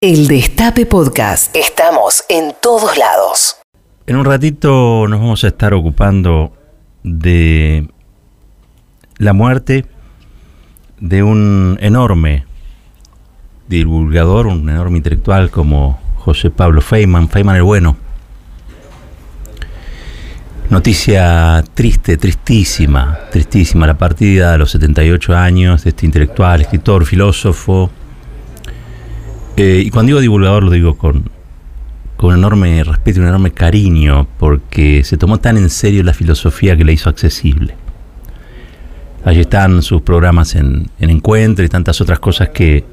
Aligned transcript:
El 0.00 0.28
Destape 0.28 0.86
Podcast. 0.86 1.56
Estamos 1.56 2.22
en 2.28 2.54
todos 2.62 2.96
lados. 2.96 3.56
En 4.06 4.14
un 4.14 4.24
ratito 4.24 5.08
nos 5.08 5.18
vamos 5.18 5.42
a 5.42 5.48
estar 5.48 5.74
ocupando 5.74 6.52
de 7.02 7.88
la 9.16 9.32
muerte 9.32 9.86
de 11.00 11.24
un 11.24 11.78
enorme 11.80 12.46
divulgador, 13.66 14.46
un 14.46 14.70
enorme 14.70 14.98
intelectual 14.98 15.50
como 15.50 15.98
José 16.14 16.50
Pablo 16.50 16.80
Feynman, 16.80 17.28
Feynman 17.28 17.56
el 17.56 17.64
Bueno. 17.64 17.96
Noticia 20.70 21.64
triste, 21.74 22.16
tristísima, 22.18 23.18
tristísima, 23.32 23.84
la 23.88 23.98
partida 23.98 24.54
a 24.54 24.58
los 24.58 24.70
78 24.70 25.34
años 25.34 25.82
de 25.82 25.90
este 25.90 26.06
intelectual, 26.06 26.60
escritor, 26.60 27.04
filósofo, 27.04 27.90
eh, 29.58 29.82
y 29.84 29.90
cuando 29.90 30.10
digo 30.10 30.20
divulgador 30.20 30.62
lo 30.62 30.70
digo 30.70 30.96
con, 30.96 31.30
con 32.16 32.32
enorme 32.32 32.84
respeto 32.84 33.18
y 33.18 33.22
un 33.22 33.28
enorme 33.28 33.50
cariño, 33.50 34.28
porque 34.38 35.02
se 35.02 35.16
tomó 35.16 35.38
tan 35.38 35.56
en 35.56 35.68
serio 35.68 36.04
la 36.04 36.14
filosofía 36.14 36.76
que 36.76 36.84
la 36.84 36.92
hizo 36.92 37.08
accesible. 37.08 37.74
Allí 39.24 39.40
están 39.40 39.82
sus 39.82 40.02
programas 40.02 40.54
en, 40.54 40.88
Encuentro 41.00 41.64
y 41.64 41.68
tantas 41.68 42.00
otras 42.00 42.20
cosas 42.20 42.50
que, 42.50 42.84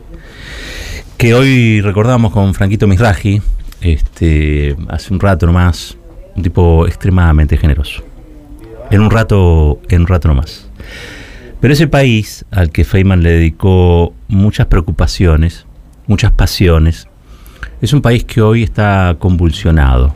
que 1.17 1.35
hoy 1.35 1.81
recordamos 1.81 2.33
con 2.33 2.55
Franquito 2.55 2.87
Misraji, 2.87 3.43
este, 3.81 4.75
hace 4.87 5.13
un 5.13 5.19
rato 5.19 5.45
nomás, 5.45 5.95
un 6.35 6.41
tipo 6.41 6.87
extremadamente 6.87 7.57
generoso. 7.57 8.03
En 8.89 9.01
un 9.01 9.11
rato, 9.11 9.81
en 9.87 10.01
un 10.01 10.07
rato 10.07 10.27
nomás. 10.27 10.67
Pero 11.61 11.73
ese 11.73 11.87
país 11.87 12.43
al 12.49 12.71
que 12.71 12.83
Feynman 12.85 13.21
le 13.21 13.31
dedicó 13.33 14.15
muchas 14.27 14.65
preocupaciones, 14.65 15.64
muchas 16.07 16.31
pasiones. 16.31 17.07
Es 17.81 17.93
un 17.93 18.01
país 18.01 18.23
que 18.23 18.41
hoy 18.41 18.63
está 18.63 19.15
convulsionado. 19.19 20.15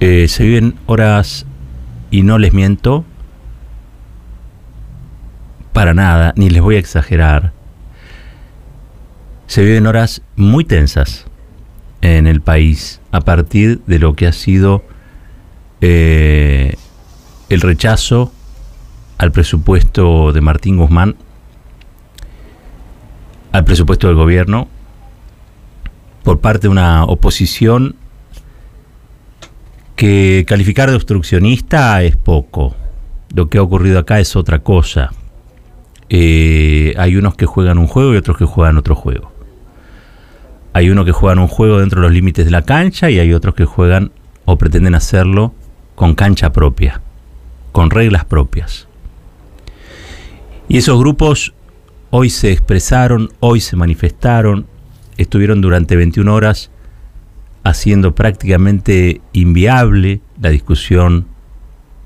Eh, 0.00 0.28
se 0.28 0.44
viven 0.44 0.76
horas, 0.86 1.46
y 2.10 2.22
no 2.22 2.38
les 2.38 2.52
miento, 2.52 3.04
para 5.72 5.94
nada, 5.94 6.32
ni 6.36 6.50
les 6.50 6.62
voy 6.62 6.76
a 6.76 6.78
exagerar. 6.78 7.52
Se 9.46 9.62
viven 9.62 9.86
horas 9.86 10.22
muy 10.36 10.64
tensas 10.64 11.26
en 12.00 12.26
el 12.26 12.40
país 12.40 13.00
a 13.10 13.20
partir 13.20 13.80
de 13.86 13.98
lo 13.98 14.14
que 14.14 14.26
ha 14.26 14.32
sido 14.32 14.84
eh, 15.80 16.74
el 17.48 17.60
rechazo 17.60 18.32
al 19.16 19.32
presupuesto 19.32 20.32
de 20.32 20.40
Martín 20.40 20.76
Guzmán 20.76 21.16
al 23.52 23.64
presupuesto 23.64 24.06
del 24.06 24.16
gobierno 24.16 24.68
por 26.22 26.40
parte 26.40 26.62
de 26.62 26.68
una 26.68 27.04
oposición 27.04 27.96
que 29.96 30.44
calificar 30.46 30.90
de 30.90 30.96
obstruccionista 30.96 32.02
es 32.02 32.16
poco. 32.16 32.76
Lo 33.34 33.48
que 33.48 33.58
ha 33.58 33.62
ocurrido 33.62 33.98
acá 33.98 34.20
es 34.20 34.36
otra 34.36 34.60
cosa. 34.60 35.10
Eh, 36.08 36.94
hay 36.96 37.16
unos 37.16 37.34
que 37.34 37.46
juegan 37.46 37.78
un 37.78 37.86
juego 37.86 38.14
y 38.14 38.16
otros 38.16 38.36
que 38.36 38.44
juegan 38.44 38.78
otro 38.78 38.94
juego. 38.94 39.32
Hay 40.72 40.90
unos 40.90 41.04
que 41.04 41.12
juegan 41.12 41.38
un 41.38 41.48
juego 41.48 41.80
dentro 41.80 42.00
de 42.00 42.06
los 42.06 42.14
límites 42.14 42.44
de 42.44 42.50
la 42.50 42.62
cancha 42.62 43.10
y 43.10 43.18
hay 43.18 43.32
otros 43.32 43.54
que 43.54 43.64
juegan 43.64 44.12
o 44.44 44.56
pretenden 44.56 44.94
hacerlo 44.94 45.52
con 45.94 46.14
cancha 46.14 46.52
propia, 46.52 47.00
con 47.72 47.90
reglas 47.90 48.24
propias. 48.24 48.86
Y 50.68 50.76
esos 50.76 50.98
grupos 50.98 51.54
Hoy 52.10 52.30
se 52.30 52.52
expresaron, 52.52 53.30
hoy 53.40 53.60
se 53.60 53.76
manifestaron, 53.76 54.66
estuvieron 55.18 55.60
durante 55.60 55.94
21 55.94 56.34
horas 56.34 56.70
haciendo 57.64 58.14
prácticamente 58.14 59.20
inviable 59.34 60.22
la 60.40 60.48
discusión 60.48 61.26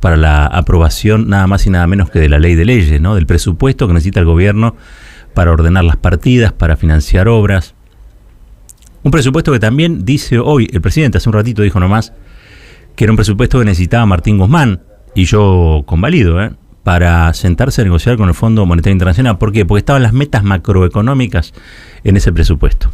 para 0.00 0.16
la 0.16 0.46
aprobación 0.46 1.28
nada 1.28 1.46
más 1.46 1.66
y 1.68 1.70
nada 1.70 1.86
menos 1.86 2.10
que 2.10 2.18
de 2.18 2.28
la 2.28 2.40
ley 2.40 2.56
de 2.56 2.64
leyes, 2.64 3.00
¿no? 3.00 3.14
del 3.14 3.26
presupuesto 3.26 3.86
que 3.86 3.94
necesita 3.94 4.18
el 4.18 4.26
gobierno 4.26 4.74
para 5.34 5.52
ordenar 5.52 5.84
las 5.84 5.98
partidas, 5.98 6.52
para 6.52 6.76
financiar 6.76 7.28
obras. 7.28 7.76
Un 9.04 9.12
presupuesto 9.12 9.52
que 9.52 9.60
también 9.60 10.04
dice 10.04 10.40
hoy, 10.40 10.68
el 10.72 10.80
presidente 10.80 11.18
hace 11.18 11.28
un 11.28 11.34
ratito 11.34 11.62
dijo 11.62 11.78
nomás, 11.78 12.12
que 12.96 13.04
era 13.04 13.12
un 13.12 13.16
presupuesto 13.16 13.60
que 13.60 13.64
necesitaba 13.64 14.04
Martín 14.04 14.38
Guzmán, 14.38 14.82
y 15.14 15.26
yo 15.26 15.84
convalido, 15.86 16.42
¿eh? 16.42 16.52
Para 16.82 17.32
sentarse 17.34 17.80
a 17.80 17.84
negociar 17.84 18.16
con 18.16 18.28
el 18.28 18.34
Fondo 18.34 18.66
Monetario 18.66 18.92
Internacional. 18.92 19.38
¿Por 19.38 19.52
qué? 19.52 19.64
Porque 19.64 19.80
estaban 19.80 20.02
las 20.02 20.12
metas 20.12 20.42
macroeconómicas 20.42 21.52
en 22.02 22.16
ese 22.16 22.32
presupuesto. 22.32 22.90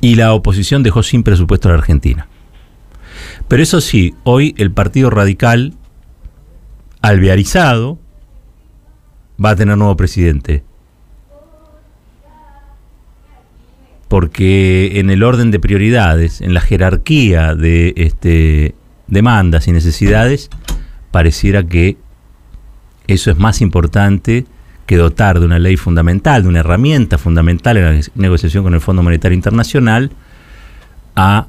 Y 0.00 0.16
la 0.16 0.34
oposición 0.34 0.82
dejó 0.82 1.02
sin 1.02 1.22
presupuesto 1.22 1.68
a 1.68 1.72
la 1.72 1.78
Argentina. 1.78 2.28
Pero 3.48 3.62
eso 3.62 3.80
sí, 3.80 4.14
hoy 4.24 4.54
el 4.58 4.70
Partido 4.70 5.08
Radical, 5.08 5.74
alvearizado, 7.00 7.98
va 9.42 9.50
a 9.50 9.56
tener 9.56 9.78
nuevo 9.78 9.96
presidente. 9.96 10.64
Porque 14.08 15.00
en 15.00 15.10
el 15.10 15.22
orden 15.22 15.50
de 15.50 15.58
prioridades, 15.58 16.40
en 16.40 16.52
la 16.52 16.60
jerarquía 16.60 17.54
de 17.54 17.94
este, 17.96 18.74
demandas 19.08 19.66
y 19.66 19.72
necesidades, 19.72 20.50
pareciera 21.10 21.62
que 21.62 21.96
eso 23.06 23.30
es 23.30 23.38
más 23.38 23.60
importante 23.60 24.46
que 24.86 24.96
dotar 24.96 25.40
de 25.40 25.46
una 25.46 25.58
ley 25.58 25.76
fundamental, 25.76 26.42
de 26.42 26.48
una 26.48 26.60
herramienta 26.60 27.18
fundamental 27.18 27.76
en 27.76 27.84
la 27.84 28.00
negociación 28.14 28.62
con 28.62 28.74
el 28.74 28.80
Fondo 28.80 29.02
Monetario 29.02 29.34
Internacional, 29.34 30.12
a, 31.16 31.48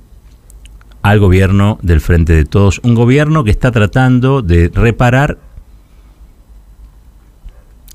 al 1.03 1.19
gobierno 1.19 1.77
del 1.81 2.01
Frente 2.01 2.33
de 2.33 2.45
Todos. 2.45 2.79
Un 2.83 2.95
gobierno 2.95 3.43
que 3.43 3.51
está 3.51 3.71
tratando 3.71 4.41
de 4.41 4.71
reparar 4.73 5.37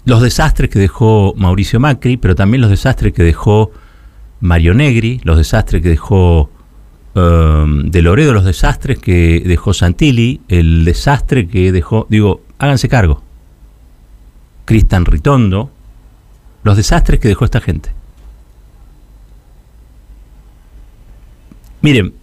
los 0.05 0.23
desastres 0.23 0.71
que 0.71 0.79
dejó 0.79 1.35
Mauricio 1.37 1.81
Macri, 1.81 2.17
pero 2.17 2.35
también 2.35 2.61
los 2.61 2.71
desastres 2.71 3.13
que 3.13 3.23
dejó 3.23 3.73
Mario 4.41 4.75
Negri, 4.75 5.21
los 5.25 5.39
desastres 5.39 5.83
que 5.83 5.89
dejó 5.89 6.51
Um, 7.15 7.91
de 7.91 8.01
Loredo, 8.01 8.33
los 8.33 8.45
desastres 8.45 8.99
que 8.99 9.43
dejó 9.45 9.75
Santilli, 9.75 10.41
el 10.49 10.87
desastre 10.87 11.47
que 11.47 11.71
dejó, 11.71 12.07
digo, 12.09 12.43
háganse 12.59 12.89
cargo. 12.89 13.23
Cristian 14.65 15.05
Ritondo, 15.05 15.71
los 16.63 16.77
desastres 16.77 17.21
que 17.21 17.29
dejó 17.29 17.45
esta 17.45 17.61
gente. 17.61 17.91
Miren, 21.83 22.15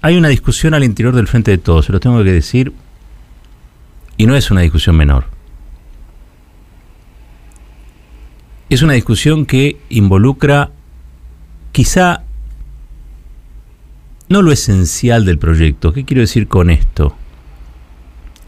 hay 0.00 0.16
una 0.16 0.28
discusión 0.28 0.74
al 0.74 0.84
interior 0.84 1.14
del 1.14 1.26
frente 1.26 1.50
de 1.50 1.58
todos, 1.58 1.86
se 1.86 1.92
lo 1.92 1.98
tengo 1.98 2.22
que 2.22 2.32
decir, 2.32 2.72
y 4.16 4.26
no 4.26 4.36
es 4.36 4.50
una 4.52 4.60
discusión 4.60 4.96
menor. 4.96 5.24
Es 8.70 8.82
una 8.82 8.92
discusión 8.92 9.44
que 9.44 9.80
involucra 9.88 10.70
quizá 11.72 12.22
no 14.28 14.42
lo 14.42 14.52
esencial 14.52 15.24
del 15.24 15.38
proyecto. 15.38 15.92
¿Qué 15.92 16.04
quiero 16.04 16.20
decir 16.20 16.48
con 16.48 16.70
esto? 16.70 17.16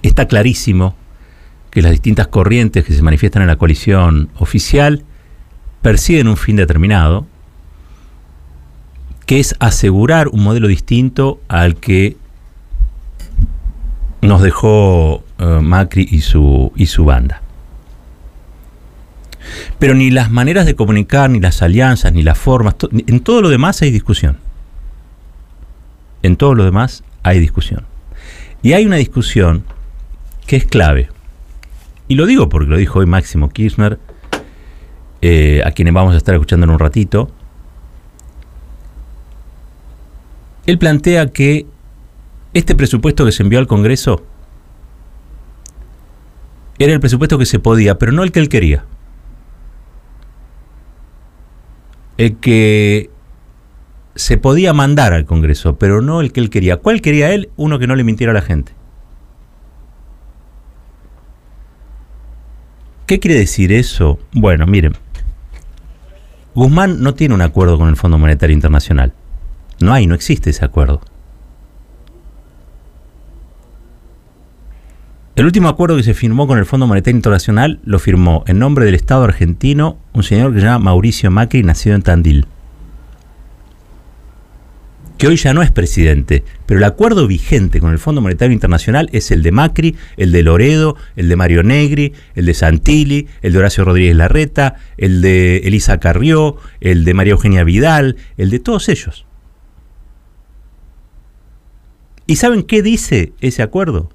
Está 0.03 0.27
clarísimo 0.29 0.95
que 1.71 1.83
las 1.83 1.93
distintas 1.93 2.29
corrientes 2.29 2.85
que 2.85 2.93
se 2.93 3.03
manifiestan 3.03 3.43
en 3.43 3.49
la 3.49 3.57
coalición 3.57 4.29
oficial 4.39 5.05
persiguen 5.83 6.29
un 6.29 6.37
fin 6.37 6.57
determinado, 6.57 7.27
que 9.25 9.41
es 9.41 9.55
asegurar 9.61 10.29
un 10.29 10.43
modelo 10.43 10.69
distinto 10.69 11.41
al 11.49 11.77
que 11.77 12.17
nos 14.23 14.43
dejó 14.43 15.25
eh, 15.39 15.61
Macri 15.63 16.07
y 16.11 16.21
su, 16.21 16.73
y 16.77 16.87
su 16.87 17.05
banda. 17.05 17.43
Pero 19.79 19.95
ni 19.95 20.11
las 20.11 20.31
maneras 20.31 20.67
de 20.67 20.75
comunicar, 20.75 21.31
ni 21.31 21.41
las 21.41 21.63
alianzas, 21.63 22.13
ni 22.13 22.23
las 22.23 22.37
formas, 22.37 22.75
en 22.93 23.21
todo 23.21 23.41
lo 23.41 23.49
demás 23.49 23.81
hay 23.83 23.91
discusión. 23.91 24.50
En 26.23 26.37
todo 26.37 26.55
lo 26.55 26.65
demás 26.65 27.03
hay 27.23 27.39
discusión. 27.41 27.85
Y 28.63 28.75
hay 28.75 28.85
una 28.85 28.97
discusión 28.97 29.65
que 30.47 30.57
es 30.57 30.65
clave. 30.65 31.09
Y 32.09 32.15
lo 32.15 32.27
digo 32.27 32.49
porque 32.49 32.69
lo 32.69 32.77
dijo 32.77 32.99
hoy 32.99 33.07
Máximo 33.07 33.49
Kirchner, 33.51 33.99
eh, 35.23 35.63
a 35.65 35.71
quienes 35.73 35.95
vamos 35.95 36.15
a 36.15 36.17
estar 36.17 36.35
escuchando 36.35 36.65
en 36.65 36.71
un 36.71 36.79
ratito. 36.79 37.31
Él 40.67 40.79
plantea 40.79 41.29
que 41.29 41.67
este 42.53 42.75
presupuesto 42.75 43.25
que 43.25 43.33
se 43.33 43.43
envió 43.43 43.59
al 43.59 43.67
Congreso 43.67 44.25
era 46.79 46.93
el 46.93 47.01
presupuesto 47.01 47.39
que 47.39 47.47
se 47.47 47.59
podía, 47.59 47.99
pero 47.99 48.13
no 48.13 48.23
el 48.23 48.33
que 48.33 48.41
él 48.41 48.49
quería. 48.49 48.85
El 52.17 52.37
que 52.37 53.11
se 54.21 54.37
podía 54.37 54.73
mandar 54.73 55.13
al 55.13 55.25
Congreso, 55.25 55.77
pero 55.79 56.03
no 56.03 56.21
el 56.21 56.33
que 56.33 56.41
él 56.41 56.51
quería. 56.51 56.77
¿Cuál 56.77 57.01
quería 57.01 57.33
él? 57.33 57.51
Uno 57.57 57.79
que 57.79 57.87
no 57.87 57.97
le 57.97 58.05
mintiera 58.05 58.33
a 58.33 58.35
la 58.35 58.43
gente. 58.43 58.73
¿Qué 63.07 63.19
quiere 63.19 63.39
decir 63.39 63.73
eso? 63.73 64.21
Bueno, 64.33 64.67
miren. 64.67 64.93
Guzmán 66.55 67.03
no 67.03 67.15
tiene 67.15 67.35
un 67.35 67.41
acuerdo 67.41 67.79
con 67.79 67.89
el 67.89 67.97
Fondo 67.97 68.19
Monetario 68.19 68.55
Internacional. 68.55 69.15
No 69.81 69.93
hay, 69.95 70.07
no 70.07 70.15
existe 70.15 70.51
ese 70.51 70.65
acuerdo. 70.65 71.01
El 75.35 75.47
último 75.47 75.69
acuerdo 75.69 75.97
que 75.97 76.03
se 76.03 76.13
firmó 76.13 76.47
con 76.47 76.59
el 76.59 76.67
Fondo 76.67 76.87
Monetario 76.87 77.17
Internacional 77.17 77.81
lo 77.85 77.99
firmó 77.99 78.45
en 78.47 78.59
nombre 78.59 78.85
del 78.85 78.95
Estado 78.95 79.25
argentino 79.25 79.97
un 80.13 80.23
señor 80.23 80.53
que 80.53 80.61
se 80.61 80.67
llama 80.67 80.85
Mauricio 80.85 81.31
Macri, 81.31 81.63
nacido 81.63 81.97
en 81.97 82.03
Tandil 82.03 82.47
que 85.21 85.29
hoy 85.29 85.37
ya 85.37 85.53
no 85.53 85.61
es 85.61 85.71
presidente, 85.71 86.45
pero 86.65 86.79
el 86.79 86.85
acuerdo 86.85 87.27
vigente 87.27 87.79
con 87.79 87.93
el 87.93 87.99
Fondo 87.99 88.23
Monetario 88.23 88.55
Internacional 88.55 89.11
es 89.13 89.31
el 89.31 89.43
de 89.43 89.53
Macri, 89.53 89.95
el 90.17 90.33
de 90.33 90.43
Loredo, 90.43 90.97
el 91.15 91.29
de 91.29 91.37
Mario 91.37 91.63
Negri, 91.63 92.15
el 92.35 92.47
de 92.47 92.55
Santilli, 92.55 93.29
el 93.43 93.53
de 93.53 93.59
Horacio 93.59 93.85
Rodríguez 93.85 94.17
Larreta, 94.17 94.77
el 94.97 95.21
de 95.21 95.59
Elisa 95.59 96.01
Carrió, 96.01 96.57
el 96.81 97.05
de 97.05 97.13
María 97.13 97.33
Eugenia 97.33 97.65
Vidal, 97.65 98.17
el 98.39 98.49
de 98.49 98.61
todos 98.61 98.89
ellos. 98.89 99.27
¿Y 102.27 102.37
saben 102.37 102.63
qué 102.63 102.81
dice 102.81 103.35
ese 103.43 103.63
acuerdo? 103.63 104.09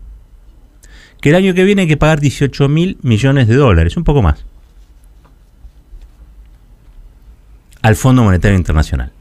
Que 1.22 1.30
el 1.30 1.36
año 1.36 1.54
que 1.54 1.66
viene 1.66 1.84
hay 1.84 1.88
que 1.88 1.98
pagar 1.98 2.20
18 2.20 2.68
mil 2.68 2.98
millones 3.04 3.48
de 3.48 3.54
dólares, 3.54 3.96
un 3.96 4.06
poco 4.06 4.24
más, 4.24 4.44
al 7.84 7.96
Fondo 7.96 8.24
Monetario 8.24 8.58
Internacional. 8.58 9.12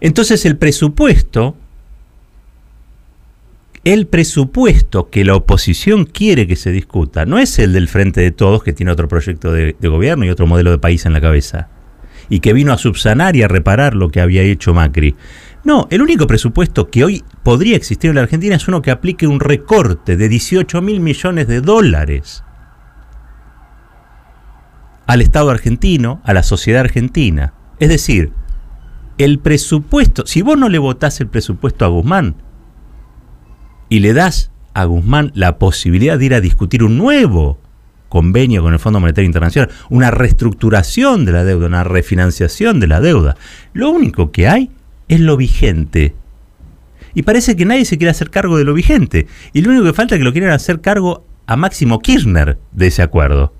Entonces 0.00 0.44
el 0.44 0.56
presupuesto, 0.56 1.56
el 3.84 4.06
presupuesto 4.06 5.10
que 5.10 5.24
la 5.24 5.34
oposición 5.34 6.04
quiere 6.04 6.46
que 6.46 6.56
se 6.56 6.70
discuta, 6.70 7.26
no 7.26 7.38
es 7.38 7.58
el 7.58 7.72
del 7.72 7.88
Frente 7.88 8.20
de 8.20 8.30
Todos, 8.30 8.62
que 8.62 8.72
tiene 8.72 8.92
otro 8.92 9.08
proyecto 9.08 9.52
de, 9.52 9.74
gobierno 9.80 10.24
y 10.24 10.30
otro 10.30 10.46
modelo 10.46 10.70
de 10.70 10.78
país 10.78 11.04
en 11.06 11.12
la 11.12 11.20
cabeza, 11.20 11.68
y 12.28 12.40
que 12.40 12.52
vino 12.52 12.72
a 12.72 12.78
subsanar 12.78 13.36
y 13.36 13.42
a 13.42 13.48
reparar 13.48 13.94
lo 13.94 14.10
que 14.10 14.20
había 14.20 14.42
hecho 14.42 14.74
Macri. 14.74 15.16
No, 15.64 15.86
el 15.90 16.02
único 16.02 16.26
presupuesto 16.26 16.90
que 16.90 17.04
hoy 17.04 17.24
podría 17.42 17.76
existir 17.76 18.10
en 18.10 18.16
la 18.16 18.22
Argentina 18.22 18.56
es 18.56 18.66
uno 18.66 18.82
que 18.82 18.90
aplique 18.90 19.26
un 19.26 19.40
recorte 19.40 20.16
de 20.16 20.28
18 20.28 20.82
mil 20.82 21.00
millones 21.00 21.46
de 21.46 21.60
dólares 21.60 22.42
al 25.06 25.20
Estado 25.20 25.50
argentino, 25.50 26.20
a 26.24 26.32
la 26.32 26.42
sociedad 26.42 26.80
argentina. 26.80 27.52
Es 27.78 27.88
decir, 27.88 28.32
el 29.24 29.38
presupuesto, 29.38 30.26
si 30.26 30.42
vos 30.42 30.58
no 30.58 30.68
le 30.68 30.78
votás 30.78 31.20
el 31.20 31.28
presupuesto 31.28 31.84
a 31.84 31.88
Guzmán 31.88 32.36
y 33.88 34.00
le 34.00 34.12
das 34.12 34.50
a 34.74 34.84
Guzmán 34.84 35.32
la 35.34 35.58
posibilidad 35.58 36.18
de 36.18 36.24
ir 36.26 36.34
a 36.34 36.40
discutir 36.40 36.82
un 36.82 36.98
nuevo 36.98 37.58
convenio 38.08 38.62
con 38.62 38.74
el 38.74 38.78
Fondo 38.78 39.00
Monetario 39.00 39.26
Internacional, 39.26 39.70
una 39.88 40.10
reestructuración 40.10 41.24
de 41.24 41.32
la 41.32 41.44
deuda, 41.44 41.66
una 41.66 41.84
refinanciación 41.84 42.78
de 42.78 42.86
la 42.86 43.00
deuda, 43.00 43.36
lo 43.72 43.90
único 43.90 44.30
que 44.32 44.48
hay 44.48 44.70
es 45.08 45.20
lo 45.20 45.36
vigente. 45.36 46.14
Y 47.14 47.22
parece 47.22 47.56
que 47.56 47.64
nadie 47.64 47.84
se 47.84 47.98
quiere 47.98 48.10
hacer 48.10 48.30
cargo 48.30 48.56
de 48.56 48.64
lo 48.64 48.74
vigente. 48.74 49.26
Y 49.52 49.60
lo 49.60 49.70
único 49.70 49.84
que 49.84 49.92
falta 49.92 50.14
es 50.14 50.18
que 50.18 50.24
lo 50.24 50.32
quieran 50.32 50.50
hacer 50.50 50.80
cargo 50.80 51.26
a 51.46 51.56
Máximo 51.56 52.00
Kirchner 52.00 52.58
de 52.72 52.86
ese 52.86 53.02
acuerdo. 53.02 53.52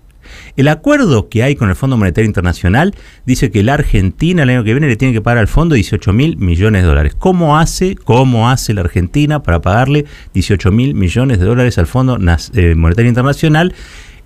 El 0.57 0.69
acuerdo 0.69 1.29
que 1.29 1.43
hay 1.43 1.57
con 1.57 1.69
el 1.69 1.77
Fondo 1.77 1.97
Monetario 1.97 2.27
Internacional 2.27 2.95
dice 3.27 3.51
que 3.51 3.63
la 3.63 3.75
Argentina 3.75 4.43
el 4.43 4.51
año 4.51 4.65
que 4.65 4.73
viene 4.73 4.89
le 4.89 4.97
tiene 4.97 5.15
que 5.15 5.21
pagar 5.21 5.39
al 5.39 5.49
fondo 5.49 5.75
18 5.75 6.13
mil 6.13 6.37
millones 6.37 6.83
de 6.83 6.89
dólares. 6.89 7.15
¿Cómo 7.19 7.59
hace, 7.59 7.95
cómo 7.97 8.51
hace 8.51 8.75
la 8.75 8.83
Argentina 8.83 9.43
para 9.43 9.61
pagarle 9.61 10.05
18 10.35 10.71
mil 10.73 10.95
millones 10.95 11.39
de 11.39 11.47
dólares 11.47 11.79
al 11.79 11.87
Fondo 11.87 12.19
eh, 12.55 12.75
Monetario 12.75 13.09
Internacional 13.09 13.75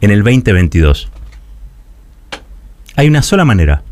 en 0.00 0.10
el 0.10 0.22
2022? 0.22 1.10
Hay 2.96 3.08
una 3.08 3.22
sola 3.22 3.44
manera. 3.44 3.82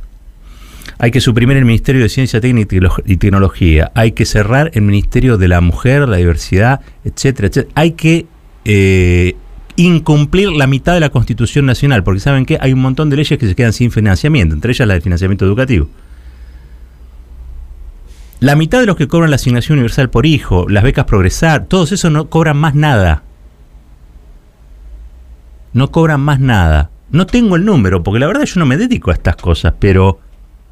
Hay 0.99 1.11
que 1.11 1.21
suprimir 1.21 1.57
el 1.57 1.65
Ministerio 1.65 2.03
de 2.03 2.09
Ciencia, 2.09 2.41
Técnica 2.41 2.77
y 3.05 3.17
Tecnología. 3.17 3.91
Hay 3.95 4.13
que 4.13 4.25
cerrar 4.25 4.71
el 4.75 4.83
Ministerio 4.83 5.37
de 5.37 5.49
la 5.49 5.61
Mujer, 5.61 6.09
la 6.09 6.17
Diversidad, 6.17 6.81
etcétera, 7.05 7.49
etcétera. 7.49 7.73
Hay 7.75 7.93
que 7.93 8.27
eh, 8.65 9.37
incumplir 9.77 10.51
la 10.53 10.67
mitad 10.67 10.95
de 10.95 11.01
la 11.01 11.11
Constitución 11.11 11.67
Nacional, 11.67 12.05
porque 12.05 12.21
saben 12.21 12.47
que 12.47 12.59
hay 12.61 12.73
un 12.73 12.81
montón 12.81 13.11
de 13.11 13.17
leyes 13.17 13.39
que 13.39 13.47
se 13.47 13.55
quedan 13.55 13.73
sin 13.73 13.91
financiamiento, 13.91 14.55
entre 14.55 14.73
ellas 14.73 14.87
la 14.87 14.95
de 14.95 15.01
financiamiento 15.01 15.45
educativo. 15.45 15.89
La 18.41 18.57
mitad 18.57 18.81
de 18.81 18.87
los 18.87 18.97
que 18.97 19.09
cobran 19.09 19.31
la 19.31 19.37
asignación 19.37 19.79
universal 19.79 20.11
por 20.11 20.27
hijo, 20.27 20.69
las 20.69 20.85
becas 20.85 21.07
progresar, 21.07 21.67
todos 21.67 21.93
esos 21.93 22.13
no 22.13 22.29
cobran 22.29 22.57
más 22.57 22.75
nada. 22.75 23.23
No 25.73 25.91
cobran 25.91 26.21
más 26.21 26.41
nada. 26.41 26.91
No 27.11 27.27
tengo 27.27 27.57
el 27.57 27.65
número, 27.65 28.03
porque 28.03 28.21
la 28.21 28.27
verdad 28.27 28.45
yo 28.45 28.61
no 28.61 28.67
me 28.67 28.77
dedico 28.77 29.11
a 29.11 29.15
estas 29.15 29.37
cosas, 29.37 29.75
pero 29.79 30.21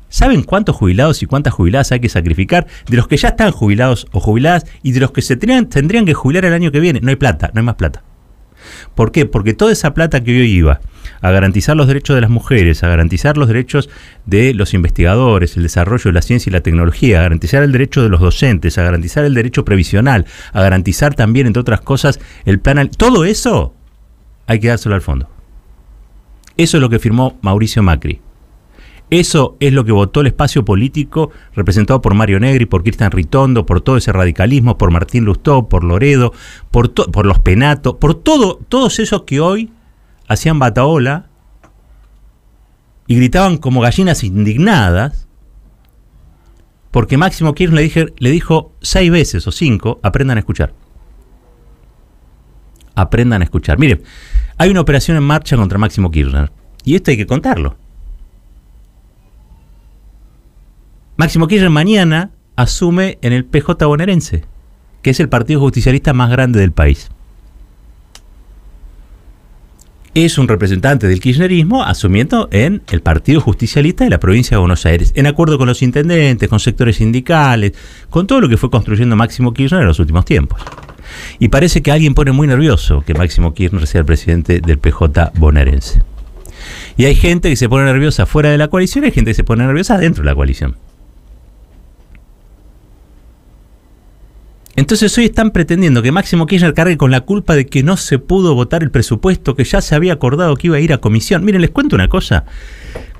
¿saben 0.08 0.42
cuántos 0.42 0.76
jubilados 0.76 1.22
y 1.22 1.26
cuántas 1.26 1.54
jubiladas 1.54 1.92
hay 1.92 2.00
que 2.00 2.08
sacrificar 2.08 2.66
de 2.86 2.96
los 2.96 3.08
que 3.08 3.16
ya 3.16 3.28
están 3.28 3.52
jubilados 3.52 4.06
o 4.12 4.20
jubiladas 4.20 4.66
y 4.82 4.92
de 4.92 5.00
los 5.00 5.12
que 5.12 5.22
se 5.22 5.36
tendrían 5.36 6.04
que 6.04 6.14
jubilar 6.14 6.44
el 6.44 6.52
año 6.52 6.72
que 6.72 6.80
viene? 6.80 7.00
No 7.00 7.10
hay 7.10 7.16
plata, 7.16 7.50
no 7.54 7.60
hay 7.60 7.64
más 7.64 7.76
plata. 7.76 8.02
¿Por 8.94 9.12
qué? 9.12 9.26
Porque 9.26 9.54
toda 9.54 9.72
esa 9.72 9.94
plata 9.94 10.22
que 10.22 10.32
hoy 10.40 10.50
iba 10.50 10.80
a 11.20 11.30
garantizar 11.30 11.76
los 11.76 11.86
derechos 11.86 12.14
de 12.14 12.20
las 12.20 12.30
mujeres, 12.30 12.82
a 12.82 12.88
garantizar 12.88 13.36
los 13.36 13.48
derechos 13.48 13.88
de 14.26 14.54
los 14.54 14.74
investigadores, 14.74 15.56
el 15.56 15.62
desarrollo 15.62 16.04
de 16.04 16.12
la 16.12 16.22
ciencia 16.22 16.50
y 16.50 16.52
la 16.52 16.60
tecnología, 16.60 17.20
a 17.20 17.22
garantizar 17.22 17.62
el 17.62 17.72
derecho 17.72 18.02
de 18.02 18.08
los 18.08 18.20
docentes, 18.20 18.76
a 18.78 18.82
garantizar 18.82 19.24
el 19.24 19.34
derecho 19.34 19.64
previsional, 19.64 20.26
a 20.52 20.62
garantizar 20.62 21.14
también, 21.14 21.46
entre 21.46 21.60
otras 21.60 21.80
cosas, 21.80 22.20
el 22.44 22.58
plan... 22.58 22.90
Todo 22.96 23.24
eso 23.24 23.74
hay 24.46 24.58
que 24.58 24.68
dárselo 24.68 24.94
al 24.94 25.02
fondo. 25.02 25.28
Eso 26.56 26.76
es 26.76 26.80
lo 26.80 26.90
que 26.90 26.98
firmó 26.98 27.38
Mauricio 27.40 27.82
Macri. 27.82 28.20
Eso 29.12 29.58
es 29.60 29.74
lo 29.74 29.84
que 29.84 29.92
votó 29.92 30.22
el 30.22 30.28
espacio 30.28 30.64
político 30.64 31.30
representado 31.54 32.00
por 32.00 32.14
Mario 32.14 32.40
Negri, 32.40 32.64
por 32.64 32.82
Cristian 32.82 33.10
Ritondo, 33.10 33.66
por 33.66 33.82
todo 33.82 33.98
ese 33.98 34.10
radicalismo, 34.10 34.78
por 34.78 34.90
Martín 34.90 35.26
Lustó, 35.26 35.68
por 35.68 35.84
Loredo, 35.84 36.32
por, 36.70 37.26
los 37.26 37.38
Penatos, 37.40 37.96
por 37.96 38.14
todo, 38.14 38.58
todos 38.70 38.98
esos 39.00 39.24
que 39.24 39.38
hoy 39.38 39.70
hacían 40.28 40.58
bataola 40.58 41.26
y 43.06 43.16
gritaban 43.16 43.58
como 43.58 43.82
gallinas 43.82 44.24
indignadas 44.24 45.28
porque 46.90 47.18
Máximo 47.18 47.54
Kirchner 47.54 47.92
le, 47.94 48.14
le 48.16 48.30
dijo 48.30 48.72
seis 48.80 49.10
veces 49.10 49.46
o 49.46 49.52
cinco, 49.52 50.00
aprendan 50.02 50.38
a 50.38 50.40
escuchar. 50.40 50.72
Aprendan 52.94 53.42
a 53.42 53.44
escuchar. 53.44 53.78
Miren, 53.78 54.02
hay 54.56 54.70
una 54.70 54.80
operación 54.80 55.18
en 55.18 55.22
marcha 55.22 55.58
contra 55.58 55.76
Máximo 55.76 56.10
Kirchner. 56.10 56.50
Y 56.82 56.94
esto 56.94 57.10
hay 57.10 57.18
que 57.18 57.26
contarlo. 57.26 57.76
Máximo 61.22 61.46
Kirchner 61.46 61.70
mañana 61.70 62.32
asume 62.56 63.18
en 63.22 63.32
el 63.32 63.44
PJ 63.44 63.86
bonaerense, 63.86 64.42
que 65.02 65.10
es 65.10 65.20
el 65.20 65.28
partido 65.28 65.60
justicialista 65.60 66.12
más 66.12 66.32
grande 66.32 66.58
del 66.58 66.72
país. 66.72 67.12
Es 70.14 70.36
un 70.36 70.48
representante 70.48 71.06
del 71.06 71.20
kirchnerismo 71.20 71.84
asumiendo 71.84 72.48
en 72.50 72.82
el 72.90 73.02
Partido 73.02 73.40
Justicialista 73.40 74.02
de 74.02 74.10
la 74.10 74.18
provincia 74.18 74.56
de 74.56 74.62
Buenos 74.62 74.84
Aires, 74.84 75.12
en 75.14 75.28
acuerdo 75.28 75.58
con 75.58 75.68
los 75.68 75.80
intendentes, 75.82 76.48
con 76.48 76.58
sectores 76.58 76.96
sindicales, 76.96 77.74
con 78.10 78.26
todo 78.26 78.40
lo 78.40 78.48
que 78.48 78.56
fue 78.56 78.72
construyendo 78.72 79.14
Máximo 79.14 79.54
Kirchner 79.54 79.82
en 79.82 79.86
los 79.86 80.00
últimos 80.00 80.24
tiempos. 80.24 80.60
Y 81.38 81.50
parece 81.50 81.82
que 81.82 81.92
alguien 81.92 82.14
pone 82.14 82.32
muy 82.32 82.48
nervioso 82.48 83.02
que 83.02 83.14
Máximo 83.14 83.54
Kirchner 83.54 83.86
sea 83.86 84.00
el 84.00 84.06
presidente 84.06 84.58
del 84.58 84.80
PJ 84.80 85.30
bonaerense. 85.36 86.02
Y 86.96 87.04
hay 87.04 87.14
gente 87.14 87.48
que 87.48 87.54
se 87.54 87.68
pone 87.68 87.84
nerviosa 87.84 88.26
fuera 88.26 88.50
de 88.50 88.58
la 88.58 88.66
coalición 88.66 89.04
y 89.04 89.06
hay 89.06 89.12
gente 89.12 89.30
que 89.30 89.36
se 89.36 89.44
pone 89.44 89.64
nerviosa 89.64 89.98
dentro 89.98 90.24
de 90.24 90.26
la 90.28 90.34
coalición. 90.34 90.74
Entonces 94.74 95.16
hoy 95.18 95.26
están 95.26 95.50
pretendiendo 95.50 96.02
que 96.02 96.12
Máximo 96.12 96.46
Kirchner 96.46 96.72
cargue 96.72 96.96
con 96.96 97.10
la 97.10 97.20
culpa 97.20 97.54
de 97.54 97.66
que 97.66 97.82
no 97.82 97.98
se 97.98 98.18
pudo 98.18 98.54
votar 98.54 98.82
el 98.82 98.90
presupuesto 98.90 99.54
que 99.54 99.64
ya 99.64 99.82
se 99.82 99.94
había 99.94 100.14
acordado 100.14 100.56
que 100.56 100.68
iba 100.68 100.76
a 100.76 100.80
ir 100.80 100.94
a 100.94 100.98
comisión. 100.98 101.44
Miren, 101.44 101.60
les 101.60 101.70
cuento 101.70 101.94
una 101.94 102.08
cosa. 102.08 102.46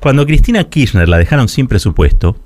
Cuando 0.00 0.24
Cristina 0.24 0.64
Kirchner 0.64 1.08
la 1.08 1.18
dejaron 1.18 1.48
sin 1.48 1.68
presupuesto, 1.68 2.36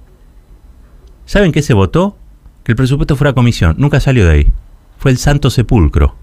¿saben 1.24 1.52
qué 1.52 1.62
se 1.62 1.72
votó? 1.72 2.18
Que 2.64 2.72
el 2.72 2.76
presupuesto 2.76 3.14
fuera 3.14 3.30
a 3.30 3.34
comisión. 3.34 3.76
Nunca 3.78 4.00
salió 4.00 4.26
de 4.26 4.32
ahí. 4.32 4.52
Fue 4.98 5.12
el 5.12 5.18
Santo 5.18 5.50
Sepulcro. 5.50 6.16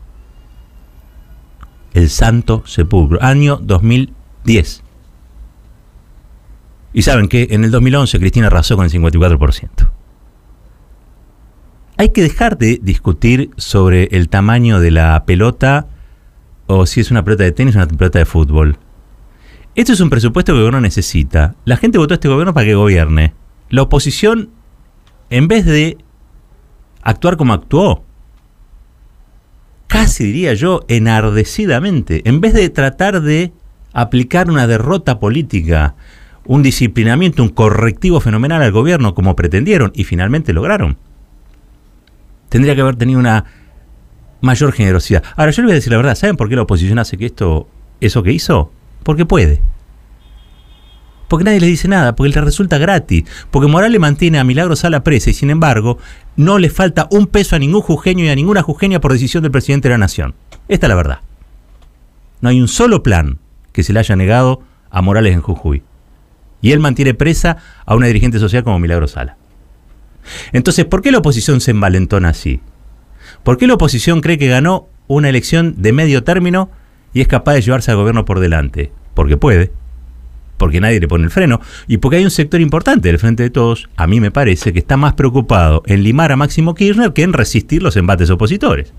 El 1.93 2.09
Santo 2.09 2.63
Sepulcro. 2.65 3.23
Año 3.23 3.59
2010. 3.63 4.83
Y 6.91 7.01
saben 7.03 7.29
que 7.29 7.47
en 7.51 7.63
el 7.63 7.71
2011 7.71 8.19
Cristina 8.19 8.47
arrasó 8.47 8.75
con 8.75 8.85
el 8.85 8.91
54% 8.91 10.02
hay 11.97 12.09
que 12.09 12.21
dejar 12.21 12.57
de 12.57 12.79
discutir 12.81 13.51
sobre 13.57 14.05
el 14.11 14.29
tamaño 14.29 14.79
de 14.79 14.91
la 14.91 15.23
pelota 15.25 15.87
o 16.67 16.85
si 16.85 17.01
es 17.01 17.11
una 17.11 17.23
pelota 17.23 17.43
de 17.43 17.51
tenis 17.51 17.75
o 17.75 17.79
una 17.79 17.87
pelota 17.87 18.19
de 18.19 18.25
fútbol. 18.25 18.77
Esto 19.75 19.93
es 19.93 19.99
un 19.99 20.09
presupuesto 20.09 20.51
que 20.51 20.57
el 20.57 20.63
gobierno 20.63 20.81
necesita. 20.81 21.55
La 21.65 21.77
gente 21.77 21.97
votó 21.97 22.13
a 22.13 22.15
este 22.15 22.27
gobierno 22.27 22.53
para 22.53 22.65
que 22.65 22.75
gobierne. 22.75 23.33
La 23.69 23.81
oposición, 23.81 24.49
en 25.29 25.47
vez 25.47 25.65
de 25.65 25.97
actuar 27.01 27.37
como 27.37 27.53
actuó, 27.53 28.03
casi 29.87 30.25
diría 30.25 30.53
yo, 30.53 30.81
enardecidamente, 30.87 32.27
en 32.27 32.39
vez 32.39 32.53
de 32.53 32.69
tratar 32.69 33.21
de 33.21 33.51
aplicar 33.93 34.49
una 34.49 34.67
derrota 34.67 35.19
política, 35.19 35.95
un 36.45 36.61
disciplinamiento, 36.63 37.41
un 37.41 37.49
correctivo 37.49 38.19
fenomenal 38.19 38.61
al 38.61 38.71
gobierno 38.71 39.15
como 39.15 39.35
pretendieron 39.35 39.91
y 39.95 40.03
finalmente 40.03 40.53
lograron. 40.53 40.97
Tendría 42.53 42.75
que 42.75 42.81
haber 42.81 42.97
tenido 42.97 43.19
una 43.19 43.45
mayor 44.41 44.73
generosidad. 44.73 45.23
Ahora 45.35 45.49
yo 45.49 45.63
le 45.63 45.65
voy 45.65 45.71
a 45.71 45.75
decir 45.77 45.91
la 45.91 45.97
verdad, 45.97 46.13
¿saben 46.13 46.37
por 46.37 46.49
qué 46.49 46.55
la 46.55 46.61
oposición 46.61 46.99
hace 46.99 47.17
que 47.17 47.25
esto, 47.25 47.67
eso 47.99 48.21
que 48.21 48.31
hizo? 48.31 48.71
Porque 49.01 49.25
puede. 49.25 49.59
Porque 51.27 51.45
nadie 51.45 51.59
le 51.59 51.65
dice 51.65 51.87
nada, 51.87 52.15
porque 52.15 52.31
le 52.31 52.41
resulta 52.41 52.77
gratis, 52.77 53.23
porque 53.49 53.67
Morales 53.67 53.99
mantiene 53.99 54.37
a 54.37 54.43
Milagros 54.43 54.85
a 54.85 54.91
la 54.91 55.03
presa 55.03 55.31
y 55.31 55.33
sin 55.33 55.49
embargo 55.49 55.97
no 56.35 56.59
le 56.59 56.69
falta 56.69 57.07
un 57.09 57.25
peso 57.25 57.55
a 57.55 57.59
ningún 57.59 57.81
jujeño 57.81 58.23
y 58.23 58.29
a 58.29 58.35
ninguna 58.35 58.61
jujeña 58.61 59.01
por 59.01 59.13
decisión 59.13 59.41
del 59.41 59.51
presidente 59.51 59.87
de 59.87 59.95
la 59.95 59.97
nación. 59.97 60.35
Esta 60.67 60.85
es 60.85 60.89
la 60.89 60.95
verdad. 60.95 61.21
No 62.41 62.49
hay 62.49 62.61
un 62.61 62.67
solo 62.67 63.01
plan 63.01 63.39
que 63.71 63.81
se 63.81 63.93
le 63.93 63.99
haya 63.99 64.15
negado 64.15 64.61
a 64.91 65.01
Morales 65.01 65.33
en 65.33 65.41
Jujuy. 65.41 65.81
Y 66.61 66.71
él 66.71 66.79
mantiene 66.79 67.15
presa 67.15 67.57
a 67.83 67.95
una 67.95 68.05
dirigente 68.05 68.37
social 68.37 68.63
como 68.63 68.77
Milagro 68.77 69.07
Sala. 69.07 69.37
Entonces, 70.51 70.85
¿por 70.85 71.01
qué 71.01 71.11
la 71.11 71.19
oposición 71.19 71.61
se 71.61 71.71
envalentona 71.71 72.29
así? 72.29 72.59
¿Por 73.43 73.57
qué 73.57 73.67
la 73.67 73.75
oposición 73.75 74.21
cree 74.21 74.37
que 74.37 74.47
ganó 74.47 74.87
una 75.07 75.29
elección 75.29 75.75
de 75.77 75.93
medio 75.93 76.23
término 76.23 76.69
y 77.13 77.21
es 77.21 77.27
capaz 77.27 77.53
de 77.53 77.61
llevarse 77.61 77.91
al 77.91 77.97
gobierno 77.97 78.25
por 78.25 78.39
delante? 78.39 78.91
Porque 79.13 79.37
puede, 79.37 79.71
porque 80.57 80.79
nadie 80.79 80.99
le 80.99 81.07
pone 81.07 81.25
el 81.25 81.31
freno 81.31 81.59
y 81.87 81.97
porque 81.97 82.17
hay 82.17 82.23
un 82.23 82.31
sector 82.31 82.61
importante 82.61 83.09
del 83.09 83.19
Frente 83.19 83.43
de 83.43 83.49
Todos, 83.49 83.89
a 83.97 84.07
mí 84.07 84.19
me 84.19 84.31
parece, 84.31 84.71
que 84.71 84.79
está 84.79 84.97
más 84.97 85.13
preocupado 85.13 85.83
en 85.85 86.03
limar 86.03 86.31
a 86.31 86.37
Máximo 86.37 86.73
Kirchner 86.73 87.13
que 87.13 87.23
en 87.23 87.33
resistir 87.33 87.83
los 87.83 87.97
embates 87.97 88.29
opositores. 88.29 88.93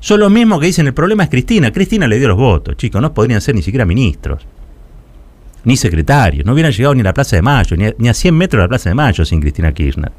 Son 0.00 0.20
los 0.20 0.30
mismos 0.30 0.60
que 0.60 0.66
dicen 0.66 0.86
el 0.86 0.94
problema 0.94 1.24
es 1.24 1.30
Cristina. 1.30 1.72
Cristina 1.72 2.06
le 2.06 2.18
dio 2.18 2.28
los 2.28 2.36
votos, 2.36 2.76
chicos, 2.76 3.00
no 3.00 3.14
podrían 3.14 3.40
ser 3.40 3.54
ni 3.54 3.62
siquiera 3.62 3.86
ministros, 3.86 4.46
ni 5.64 5.76
secretarios, 5.76 6.44
no 6.44 6.52
hubieran 6.52 6.72
llegado 6.72 6.94
ni 6.94 7.00
a 7.00 7.04
la 7.04 7.14
Plaza 7.14 7.36
de 7.36 7.42
Mayo, 7.42 7.76
ni 7.76 7.86
a, 7.86 7.94
ni 7.98 8.08
a 8.08 8.14
100 8.14 8.34
metros 8.34 8.58
de 8.58 8.64
la 8.64 8.68
Plaza 8.68 8.90
de 8.90 8.94
Mayo 8.94 9.24
sin 9.24 9.40
Cristina 9.40 9.72
Kirchner. 9.72 10.12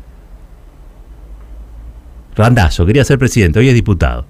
Randazo, 2.35 2.85
quería 2.85 3.03
ser 3.05 3.17
presidente, 3.17 3.59
hoy 3.59 3.69
es 3.69 3.73
diputado. 3.73 4.25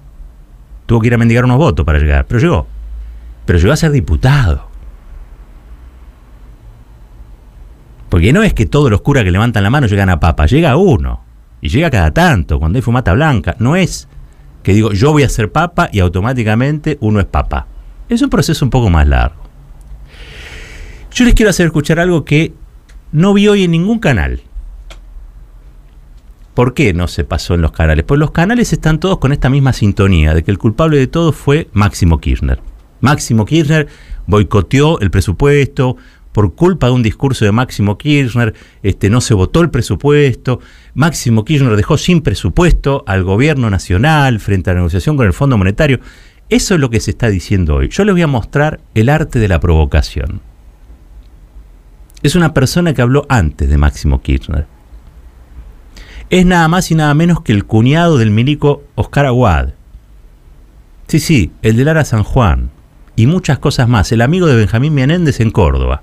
Tuvo 0.86 1.00
que 1.00 1.08
ir 1.08 1.14
a 1.14 1.18
mendigar 1.18 1.44
unos 1.44 1.58
votos 1.58 1.84
para 1.84 1.98
llegar, 1.98 2.26
pero 2.26 2.40
llegó. 2.40 2.66
Pero 3.44 3.58
llegó 3.58 3.72
a 3.72 3.76
ser 3.76 3.90
diputado. 3.90 4.68
Porque 8.08 8.32
no 8.32 8.42
es 8.42 8.54
que 8.54 8.66
todos 8.66 8.90
los 8.90 9.00
curas 9.00 9.24
que 9.24 9.32
levantan 9.32 9.64
la 9.64 9.70
mano 9.70 9.88
llegan 9.88 10.10
a 10.10 10.20
papa, 10.20 10.46
llega 10.46 10.76
uno. 10.76 11.24
Y 11.60 11.68
llega 11.68 11.90
cada 11.90 12.12
tanto, 12.12 12.60
cuando 12.60 12.78
hay 12.78 12.82
fumata 12.82 13.12
blanca. 13.12 13.56
No 13.58 13.74
es 13.74 14.08
que 14.62 14.72
digo, 14.72 14.92
yo 14.92 15.12
voy 15.12 15.24
a 15.24 15.28
ser 15.28 15.50
papa 15.50 15.88
y 15.92 15.98
automáticamente 16.00 16.98
uno 17.00 17.18
es 17.18 17.26
papa. 17.26 17.66
Es 18.08 18.22
un 18.22 18.30
proceso 18.30 18.64
un 18.64 18.70
poco 18.70 18.90
más 18.90 19.06
largo. 19.08 19.45
Yo 21.16 21.24
les 21.24 21.32
quiero 21.32 21.48
hacer 21.48 21.64
escuchar 21.64 21.98
algo 21.98 22.26
que 22.26 22.52
no 23.10 23.32
vi 23.32 23.48
hoy 23.48 23.64
en 23.64 23.70
ningún 23.70 24.00
canal. 24.00 24.42
¿Por 26.52 26.74
qué 26.74 26.92
no 26.92 27.08
se 27.08 27.24
pasó 27.24 27.54
en 27.54 27.62
los 27.62 27.72
canales? 27.72 28.04
Pues 28.04 28.20
los 28.20 28.32
canales 28.32 28.74
están 28.74 29.00
todos 29.00 29.16
con 29.16 29.32
esta 29.32 29.48
misma 29.48 29.72
sintonía, 29.72 30.34
de 30.34 30.44
que 30.44 30.50
el 30.50 30.58
culpable 30.58 30.98
de 30.98 31.06
todo 31.06 31.32
fue 31.32 31.70
Máximo 31.72 32.20
Kirchner. 32.20 32.60
Máximo 33.00 33.46
Kirchner 33.46 33.88
boicoteó 34.26 35.00
el 35.00 35.10
presupuesto, 35.10 35.96
por 36.32 36.54
culpa 36.54 36.88
de 36.88 36.92
un 36.92 37.02
discurso 37.02 37.46
de 37.46 37.52
Máximo 37.52 37.96
Kirchner, 37.96 38.52
este, 38.82 39.08
no 39.08 39.22
se 39.22 39.32
votó 39.32 39.62
el 39.62 39.70
presupuesto, 39.70 40.60
Máximo 40.92 41.46
Kirchner 41.46 41.76
dejó 41.76 41.96
sin 41.96 42.20
presupuesto 42.20 43.04
al 43.06 43.24
gobierno 43.24 43.70
nacional 43.70 44.38
frente 44.38 44.68
a 44.68 44.74
la 44.74 44.80
negociación 44.80 45.16
con 45.16 45.24
el 45.24 45.32
Fondo 45.32 45.56
Monetario. 45.56 45.98
Eso 46.50 46.74
es 46.74 46.80
lo 46.80 46.90
que 46.90 47.00
se 47.00 47.12
está 47.12 47.28
diciendo 47.28 47.76
hoy. 47.76 47.88
Yo 47.88 48.04
les 48.04 48.14
voy 48.14 48.20
a 48.20 48.26
mostrar 48.26 48.80
el 48.94 49.08
arte 49.08 49.38
de 49.38 49.48
la 49.48 49.60
provocación. 49.60 50.42
Es 52.26 52.34
una 52.34 52.54
persona 52.54 52.92
que 52.92 53.02
habló 53.02 53.24
antes 53.28 53.68
de 53.68 53.78
Máximo 53.78 54.20
Kirchner 54.20 54.66
es 56.30 56.44
nada 56.44 56.66
más 56.68 56.90
y 56.90 56.94
nada 56.94 57.14
menos 57.14 57.40
que 57.42 57.52
el 57.52 57.64
cuñado 57.64 58.18
del 58.18 58.30
milico 58.30 58.82
Oscar 58.94 59.26
Aguad. 59.26 59.70
Sí, 61.06 61.20
sí, 61.20 61.52
el 61.62 61.76
de 61.76 61.84
Lara 61.84 62.04
San 62.04 62.24
Juan. 62.24 62.70
Y 63.14 63.26
muchas 63.26 63.58
cosas 63.58 63.88
más, 63.88 64.10
el 64.12 64.22
amigo 64.22 64.46
de 64.46 64.56
Benjamín 64.56 64.92
Menéndez 64.92 65.40
en 65.40 65.50
Córdoba. 65.50 66.02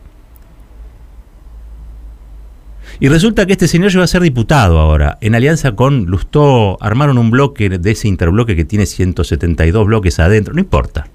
Y 3.00 3.10
resulta 3.10 3.46
que 3.46 3.54
este 3.54 3.68
señor 3.68 3.92
llegó 3.92 4.04
a 4.04 4.08
ser 4.08 4.22
diputado 4.22 4.80
ahora. 4.80 5.18
En 5.20 5.36
alianza 5.36 5.74
con 5.74 6.06
Lustó 6.06 6.78
armaron 6.82 7.18
un 7.18 7.32
bloque 7.32 7.70
de 7.70 7.92
ese 7.92 8.08
interbloque 8.08 8.56
que 8.56 8.66
tiene 8.66 8.86
172 8.86 9.86
bloques 9.86 10.20
adentro. 10.20 10.54
No 10.54 10.62
importa. 10.62 11.08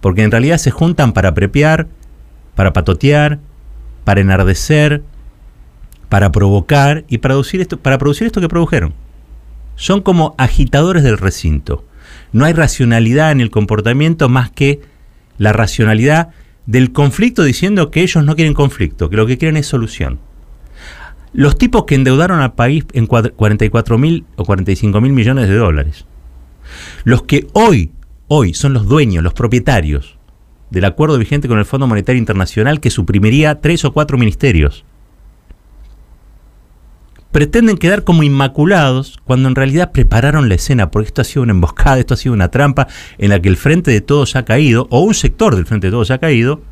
Porque 0.00 0.22
en 0.22 0.30
realidad 0.30 0.58
se 0.58 0.70
juntan 0.70 1.12
para 1.12 1.34
prepiar, 1.34 1.88
para 2.54 2.72
patotear, 2.72 3.40
para 4.08 4.22
enardecer, 4.22 5.02
para 6.08 6.32
provocar 6.32 7.04
y 7.08 7.18
para 7.18 7.34
producir 7.34 7.60
esto, 7.60 7.78
para 7.78 7.98
producir 7.98 8.26
esto 8.26 8.40
que 8.40 8.48
produjeron. 8.48 8.94
Son 9.76 10.00
como 10.00 10.34
agitadores 10.38 11.02
del 11.02 11.18
recinto. 11.18 11.84
No 12.32 12.46
hay 12.46 12.54
racionalidad 12.54 13.32
en 13.32 13.42
el 13.42 13.50
comportamiento 13.50 14.30
más 14.30 14.50
que 14.50 14.80
la 15.36 15.52
racionalidad 15.52 16.30
del 16.64 16.90
conflicto 16.92 17.44
diciendo 17.44 17.90
que 17.90 18.00
ellos 18.00 18.24
no 18.24 18.34
quieren 18.34 18.54
conflicto, 18.54 19.10
que 19.10 19.16
lo 19.16 19.26
que 19.26 19.36
quieren 19.36 19.58
es 19.58 19.66
solución. 19.66 20.18
Los 21.34 21.58
tipos 21.58 21.84
que 21.84 21.94
endeudaron 21.94 22.40
al 22.40 22.54
país 22.54 22.86
en 22.94 23.06
44 23.06 23.98
mil 23.98 24.24
o 24.36 24.44
45 24.46 25.02
mil 25.02 25.12
millones 25.12 25.50
de 25.50 25.56
dólares. 25.56 26.06
Los 27.04 27.24
que 27.24 27.46
hoy, 27.52 27.90
hoy 28.26 28.54
son 28.54 28.72
los 28.72 28.86
dueños, 28.86 29.22
los 29.22 29.34
propietarios 29.34 30.17
del 30.70 30.84
acuerdo 30.84 31.18
vigente 31.18 31.48
con 31.48 31.58
el 31.58 31.64
Fondo 31.64 31.86
Monetario 31.86 32.18
Internacional 32.18 32.80
que 32.80 32.90
suprimiría 32.90 33.60
tres 33.60 33.84
o 33.84 33.92
cuatro 33.92 34.18
ministerios 34.18 34.84
pretenden 37.32 37.76
quedar 37.76 38.04
como 38.04 38.22
inmaculados 38.22 39.18
cuando 39.24 39.48
en 39.48 39.54
realidad 39.54 39.92
prepararon 39.92 40.48
la 40.48 40.54
escena, 40.54 40.90
porque 40.90 41.08
esto 41.08 41.22
ha 41.22 41.24
sido 41.24 41.42
una 41.42 41.52
emboscada, 41.52 41.98
esto 41.98 42.14
ha 42.14 42.16
sido 42.16 42.34
una 42.34 42.50
trampa 42.50 42.88
en 43.18 43.30
la 43.30 43.40
que 43.40 43.48
el 43.48 43.56
frente 43.56 43.90
de 43.90 44.00
todos 44.00 44.36
ha 44.36 44.44
caído, 44.44 44.86
o 44.90 45.00
un 45.00 45.14
sector 45.14 45.54
del 45.54 45.66
frente 45.66 45.88
de 45.88 45.90
todos 45.92 46.10
ha 46.10 46.18
caído, 46.18 46.62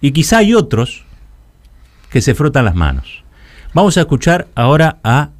y 0.00 0.12
quizá 0.12 0.38
hay 0.38 0.54
otros 0.54 1.04
que 2.10 2.20
se 2.20 2.34
frotan 2.34 2.64
las 2.64 2.74
manos. 2.74 3.24
Vamos 3.74 3.96
a 3.96 4.00
escuchar 4.00 4.48
ahora 4.54 4.98
a 5.04 5.30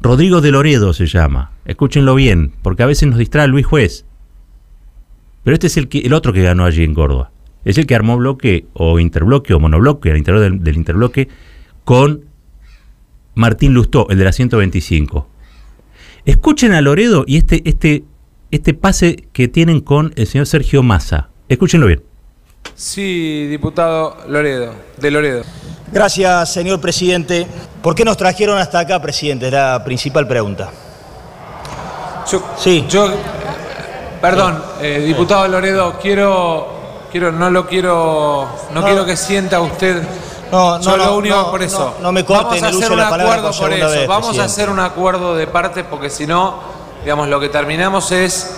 Rodrigo 0.00 0.40
de 0.40 0.50
Loredo, 0.50 0.92
se 0.92 1.06
llama. 1.06 1.52
Escúchenlo 1.64 2.14
bien, 2.14 2.52
porque 2.62 2.82
a 2.82 2.86
veces 2.86 3.08
nos 3.08 3.18
distrae 3.18 3.48
Luis 3.48 3.64
Juez. 3.64 4.04
Pero 5.44 5.54
este 5.54 5.68
es 5.68 5.76
el, 5.76 5.88
que, 5.88 5.98
el 6.00 6.12
otro 6.12 6.32
que 6.32 6.42
ganó 6.42 6.64
allí 6.64 6.82
en 6.82 6.94
Córdoba. 6.94 7.30
Es 7.64 7.78
el 7.78 7.86
que 7.86 7.94
armó 7.94 8.16
bloque 8.16 8.66
o 8.72 8.98
interbloque 8.98 9.54
o 9.54 9.60
monobloque 9.60 10.10
al 10.10 10.18
interior 10.18 10.42
del, 10.42 10.62
del 10.62 10.76
interbloque 10.76 11.28
con 11.84 12.24
Martín 13.34 13.74
Lustó, 13.74 14.06
el 14.10 14.18
de 14.18 14.24
la 14.24 14.32
125. 14.32 15.28
Escuchen 16.24 16.72
a 16.72 16.80
Loredo 16.80 17.24
y 17.26 17.36
este, 17.36 17.62
este, 17.68 18.04
este 18.50 18.74
pase 18.74 19.28
que 19.32 19.48
tienen 19.48 19.80
con 19.80 20.12
el 20.16 20.26
señor 20.26 20.46
Sergio 20.46 20.82
Massa. 20.82 21.28
Escúchenlo 21.48 21.86
bien. 21.86 22.02
Sí, 22.74 23.46
diputado 23.48 24.16
Loredo, 24.28 24.74
de 24.98 25.10
Loredo. 25.10 25.42
Gracias, 25.92 26.52
señor 26.52 26.80
presidente. 26.80 27.46
¿Por 27.82 27.94
qué 27.94 28.04
nos 28.04 28.16
trajeron 28.16 28.58
hasta 28.58 28.80
acá, 28.80 29.00
presidente? 29.02 29.46
Es 29.46 29.52
la 29.52 29.82
principal 29.84 30.26
pregunta. 30.26 30.70
Yo, 32.30 32.42
Sí. 32.58 32.84
Yo, 32.88 33.12
perdón, 34.30 34.62
eh, 34.80 35.02
diputado 35.06 35.46
Loredo, 35.48 35.98
quiero, 36.00 36.66
quiero, 37.12 37.30
no 37.30 37.50
lo 37.50 37.66
quiero, 37.66 38.48
no, 38.72 38.80
No. 38.80 38.86
quiero 38.86 39.04
que 39.04 39.18
sienta 39.18 39.60
usted. 39.60 40.02
No, 40.50 40.78
no, 40.78 40.80
Yo 40.82 40.96
lo 40.96 41.04
no, 41.06 41.16
único 41.16 41.36
no, 41.36 41.50
por 41.50 41.62
eso. 41.62 41.94
no, 41.98 42.04
no 42.04 42.12
me 42.12 42.24
corten 42.24 42.46
Vamos 42.46 42.62
a 42.62 42.68
hacer 42.68 42.92
un 42.92 43.00
acuerdo 43.00 43.50
por 43.52 43.72
eso. 43.72 43.88
vez, 43.90 44.08
Vamos 44.08 44.38
a 44.38 44.44
hacer 44.44 44.70
un 44.70 44.80
acuerdo 44.80 45.34
de 45.36 45.46
parte 45.46 45.84
porque 45.84 46.08
si 46.08 46.26
no, 46.26 46.54
digamos, 47.02 47.28
lo 47.28 47.38
que 47.38 47.50
terminamos 47.50 48.12
es 48.12 48.50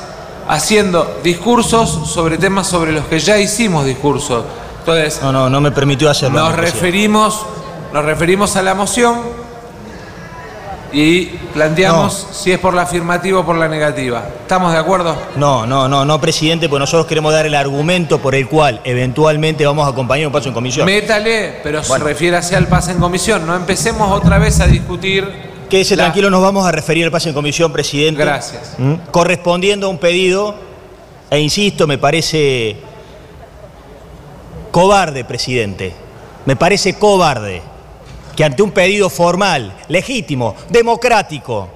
haciendo 0.48 1.18
discursos 1.24 2.08
sobre 2.12 2.38
temas 2.38 2.68
sobre 2.68 2.92
los 2.92 3.06
que 3.06 3.18
ya 3.18 3.36
hicimos 3.38 3.84
discursos. 3.86 4.44
Entonces, 4.80 5.20
No, 5.20 5.32
no, 5.32 5.50
no 5.50 5.60
me 5.60 5.72
permitió 5.72 6.08
hacerlo. 6.08 6.38
Nos 6.38 6.54
referimos, 6.54 7.44
nos 7.92 8.04
referimos 8.04 8.54
a 8.54 8.62
la 8.62 8.74
moción 8.74 9.16
y 10.92 11.26
planteamos 11.52 12.28
si 12.32 12.52
es 12.52 12.58
por 12.58 12.72
la 12.74 12.82
afirmativa 12.82 13.40
o 13.40 13.44
por 13.44 13.56
la 13.56 13.68
negativa. 13.68 14.24
¿Estamos 14.42 14.72
de 14.72 14.78
acuerdo? 14.78 15.16
No, 15.36 15.66
no, 15.66 15.88
no, 15.88 16.04
no, 16.04 16.20
presidente, 16.20 16.68
pues 16.68 16.80
nosotros 16.80 17.06
queremos 17.06 17.32
dar 17.32 17.44
el 17.46 17.54
argumento 17.54 18.18
por 18.20 18.34
el 18.34 18.48
cual 18.48 18.80
eventualmente 18.84 19.66
vamos 19.66 19.86
a 19.86 19.90
acompañar 19.90 20.26
un 20.28 20.32
paso 20.32 20.48
en 20.48 20.54
comisión. 20.54 20.86
Métale, 20.86 21.60
pero 21.62 21.82
Bueno. 21.88 22.04
refiérase 22.04 22.56
al 22.56 22.66
pase 22.68 22.92
en 22.92 22.98
comisión. 22.98 23.46
No 23.46 23.54
empecemos 23.56 24.10
otra 24.12 24.38
vez 24.38 24.60
a 24.60 24.66
discutir. 24.66 25.26
Quédese 25.68 25.96
la- 25.96 26.04
tranquilo, 26.04 26.30
nos 26.30 26.40
vamos 26.42 26.64
a 26.66 26.70
referir 26.72 27.04
al 27.04 27.10
paso 27.10 27.28
en 27.28 27.34
comisión, 27.34 27.72
presidente. 27.72 28.22
Gracias. 28.24 28.74
¿Mm? 28.78 28.94
Correspondiendo 29.10 29.88
a 29.88 29.90
un 29.90 29.98
pedido, 29.98 30.54
e 31.28 31.40
insisto, 31.40 31.86
me 31.88 31.98
parece 31.98 32.76
cobarde, 34.70 35.24
presidente. 35.24 35.92
Me 36.44 36.54
parece 36.54 36.94
cobarde 36.98 37.62
que 38.36 38.44
ante 38.44 38.62
un 38.62 38.70
pedido 38.70 39.08
formal, 39.08 39.74
legítimo, 39.88 40.54
democrático, 40.68 41.68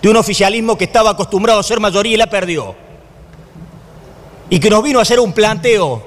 de 0.00 0.08
un 0.08 0.16
oficialismo 0.16 0.78
que 0.78 0.84
estaba 0.84 1.10
acostumbrado 1.10 1.60
a 1.60 1.62
ser 1.62 1.78
mayoría 1.78 2.14
y 2.14 2.16
la 2.16 2.26
perdió, 2.26 2.74
y 4.48 4.58
que 4.58 4.70
nos 4.70 4.82
vino 4.82 4.98
a 4.98 5.02
hacer 5.02 5.20
un 5.20 5.32
planteo 5.32 6.02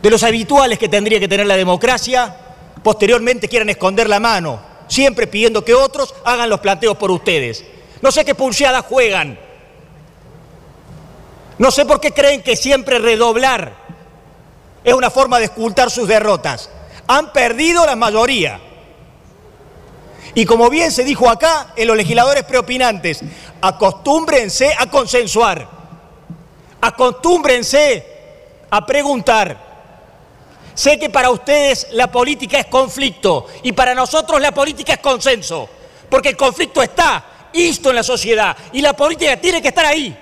de 0.00 0.10
los 0.10 0.22
habituales 0.22 0.78
que 0.78 0.88
tendría 0.88 1.20
que 1.20 1.28
tener 1.28 1.46
la 1.46 1.56
democracia, 1.56 2.34
posteriormente 2.82 3.48
quieran 3.48 3.68
esconder 3.68 4.08
la 4.08 4.20
mano, 4.20 4.60
siempre 4.88 5.26
pidiendo 5.26 5.64
que 5.64 5.74
otros 5.74 6.14
hagan 6.24 6.48
los 6.48 6.60
planteos 6.60 6.96
por 6.96 7.10
ustedes. 7.10 7.64
No 8.00 8.10
sé 8.10 8.24
qué 8.24 8.34
pulseada 8.34 8.82
juegan. 8.82 9.38
No 11.58 11.70
sé 11.70 11.84
por 11.84 12.00
qué 12.00 12.12
creen 12.12 12.42
que 12.42 12.56
siempre 12.56 12.98
redoblar 12.98 13.74
es 14.82 14.92
una 14.92 15.10
forma 15.10 15.38
de 15.38 15.46
ocultar 15.46 15.90
sus 15.90 16.06
derrotas. 16.08 16.68
Han 17.06 17.32
perdido 17.32 17.84
la 17.84 17.96
mayoría. 17.96 18.60
Y 20.34 20.44
como 20.46 20.68
bien 20.68 20.90
se 20.90 21.04
dijo 21.04 21.28
acá, 21.28 21.72
en 21.76 21.86
los 21.86 21.96
legisladores 21.96 22.44
preopinantes, 22.44 23.20
acostúmbrense 23.60 24.74
a 24.78 24.90
consensuar, 24.90 25.68
acostúmbrense 26.80 28.04
a 28.70 28.84
preguntar. 28.84 29.56
Sé 30.74 30.98
que 30.98 31.08
para 31.08 31.30
ustedes 31.30 31.86
la 31.92 32.10
política 32.10 32.58
es 32.58 32.66
conflicto 32.66 33.46
y 33.62 33.70
para 33.72 33.94
nosotros 33.94 34.40
la 34.40 34.52
política 34.52 34.94
es 34.94 34.98
consenso, 34.98 35.68
porque 36.10 36.30
el 36.30 36.36
conflicto 36.36 36.82
está 36.82 37.24
insto 37.52 37.90
en 37.90 37.96
la 37.96 38.02
sociedad 38.02 38.56
y 38.72 38.80
la 38.80 38.92
política 38.92 39.36
tiene 39.36 39.62
que 39.62 39.68
estar 39.68 39.86
ahí, 39.86 40.16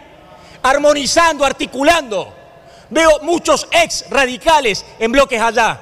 armonizando, 0.63 1.45
articulando. 1.45 2.35
Veo 2.91 3.21
muchos 3.23 3.67
ex 3.71 4.05
radicales 4.11 4.85
en 4.99 5.11
bloques 5.11 5.41
allá. 5.41 5.81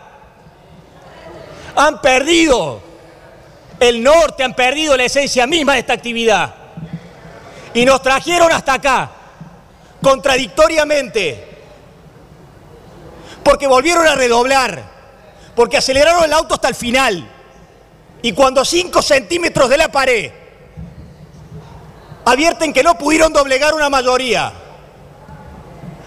Han 1.77 2.01
perdido 2.01 2.81
el 3.79 4.03
norte, 4.03 4.45
han 4.45 4.55
perdido 4.55 4.97
la 4.97 5.05
esencia 5.05 5.47
misma 5.47 5.75
de 5.75 5.81
esta 5.81 5.95
actividad. 5.95 6.55
Y 7.73 7.85
nos 7.85 8.03
trajeron 8.03 8.53
hasta 8.53 8.75
acá, 8.75 9.11
contradictoriamente, 10.03 11.49
porque 13.43 13.67
volvieron 13.67 14.07
a 14.07 14.15
redoblar, 14.15 14.83
porque 15.55 15.77
aceleraron 15.79 16.25
el 16.25 16.33
auto 16.33 16.55
hasta 16.55 16.69
el 16.69 16.75
final. 16.75 17.29
Y 18.23 18.33
cuando 18.33 18.61
a 18.61 18.65
5 18.65 19.01
centímetros 19.01 19.69
de 19.71 19.79
la 19.79 19.89
pared 19.89 20.31
advierten 22.25 22.73
que 22.73 22.83
no 22.83 22.99
pudieron 22.99 23.33
doblegar 23.33 23.73
una 23.73 23.89
mayoría, 23.89 24.53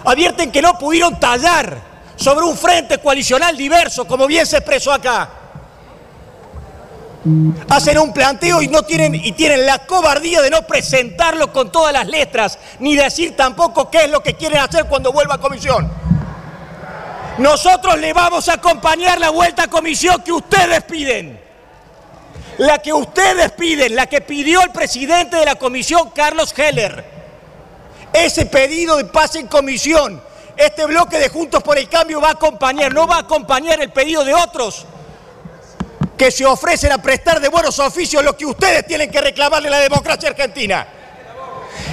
advierten 0.05 0.51
que 0.51 0.61
no 0.61 0.77
pudieron 0.77 1.19
tallar 1.19 1.81
sobre 2.15 2.45
un 2.45 2.55
frente 2.55 2.99
coalicional 2.99 3.57
diverso, 3.57 4.05
como 4.05 4.27
bien 4.27 4.45
se 4.45 4.57
expresó 4.57 4.91
acá. 4.91 5.29
Hacen 7.69 7.97
un 7.99 8.11
planteo 8.11 8.61
y 8.61 8.67
no 8.67 8.83
tienen 8.83 9.15
y 9.15 9.31
tienen 9.31 9.65
la 9.65 9.79
cobardía 9.85 10.41
de 10.41 10.49
no 10.49 10.67
presentarlo 10.67 11.53
con 11.53 11.71
todas 11.71 11.93
las 11.93 12.07
letras, 12.07 12.59
ni 12.79 12.97
decir 12.97 13.35
tampoco 13.35 13.89
qué 13.89 14.05
es 14.05 14.09
lo 14.09 14.21
que 14.21 14.33
quieren 14.33 14.59
hacer 14.59 14.85
cuando 14.85 15.13
vuelva 15.13 15.35
a 15.35 15.37
comisión. 15.37 15.89
Nosotros 17.37 17.97
le 17.97 18.11
vamos 18.11 18.49
a 18.49 18.53
acompañar 18.53 19.21
la 19.21 19.29
vuelta 19.29 19.63
a 19.63 19.67
comisión 19.67 20.21
que 20.21 20.33
ustedes 20.33 20.83
piden. 20.83 21.39
La 22.57 22.79
que 22.79 22.91
ustedes 22.91 23.51
piden, 23.53 23.95
la 23.95 24.05
que 24.05 24.21
pidió 24.21 24.61
el 24.61 24.71
presidente 24.71 25.37
de 25.37 25.45
la 25.45 25.55
comisión, 25.55 26.11
Carlos 26.11 26.53
Heller. 26.55 27.03
Ese 28.11 28.45
pedido 28.45 28.97
de 28.97 29.05
paz 29.05 29.35
en 29.35 29.47
comisión, 29.47 30.21
este 30.57 30.85
bloque 30.85 31.17
de 31.17 31.29
Juntos 31.29 31.63
por 31.63 31.77
el 31.79 31.87
Cambio 31.87 32.19
va 32.21 32.29
a 32.29 32.33
acompañar, 32.33 32.93
no 32.93 33.07
va 33.07 33.15
a 33.15 33.19
acompañar 33.21 33.81
el 33.81 33.91
pedido 33.91 34.25
de 34.25 34.33
otros 34.33 34.85
que 36.17 36.31
se 36.31 36.45
ofrecen 36.45 36.91
a 36.91 36.97
prestar 36.99 37.39
de 37.41 37.49
buenos 37.49 37.77
oficios 37.79 38.23
lo 38.23 38.35
que 38.37 38.45
ustedes 38.45 38.85
tienen 38.85 39.09
que 39.09 39.19
reclamarle 39.21 39.67
a 39.67 39.71
la 39.71 39.79
democracia 39.79 40.29
argentina. 40.29 40.85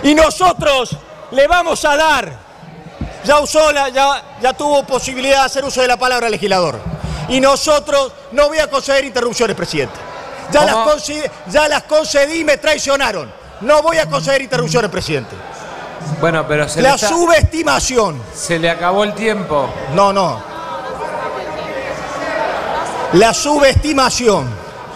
Y 0.03 0.15
nosotros 0.15 0.97
le 1.31 1.47
vamos 1.47 1.85
a 1.85 1.97
dar, 1.97 2.33
ya 3.25 3.39
usó 3.41 3.73
la, 3.73 3.89
ya, 3.89 4.23
ya 4.43 4.53
tuvo 4.53 4.85
posibilidad 4.85 5.39
de 5.41 5.45
hacer 5.47 5.65
uso 5.65 5.81
de 5.81 5.89
la 5.89 5.97
palabra 5.97 6.29
legislador. 6.29 6.79
Y 7.29 7.41
nosotros 7.41 8.13
no 8.33 8.49
voy 8.49 8.59
a 8.59 8.69
conceder 8.69 9.05
interrupciones, 9.05 9.57
presidente. 9.57 9.95
Ya 10.53 10.65
las, 10.65 10.75
concedí, 10.77 11.23
ya 11.49 11.69
las 11.69 11.85
concedí 11.85 12.41
y 12.41 12.45
me 12.45 12.57
traicionaron. 12.57 13.33
No 13.61 13.83
voy 13.83 13.99
a 13.99 14.07
conceder 14.07 14.43
interrupciones, 14.43 14.91
presidente. 14.91 15.37
Bueno, 16.21 16.47
pero 16.49 16.69
se 16.69 16.83
La 16.83 16.91
le 16.91 16.95
está- 16.97 17.09
subestimación. 17.09 18.21
se 18.35 18.59
le 18.59 18.69
acabó 18.69 19.05
el 19.05 19.15
tiempo. 19.15 19.71
No, 19.95 20.13
no. 20.13 20.50
La 23.15 23.35
subestimación 23.35 24.47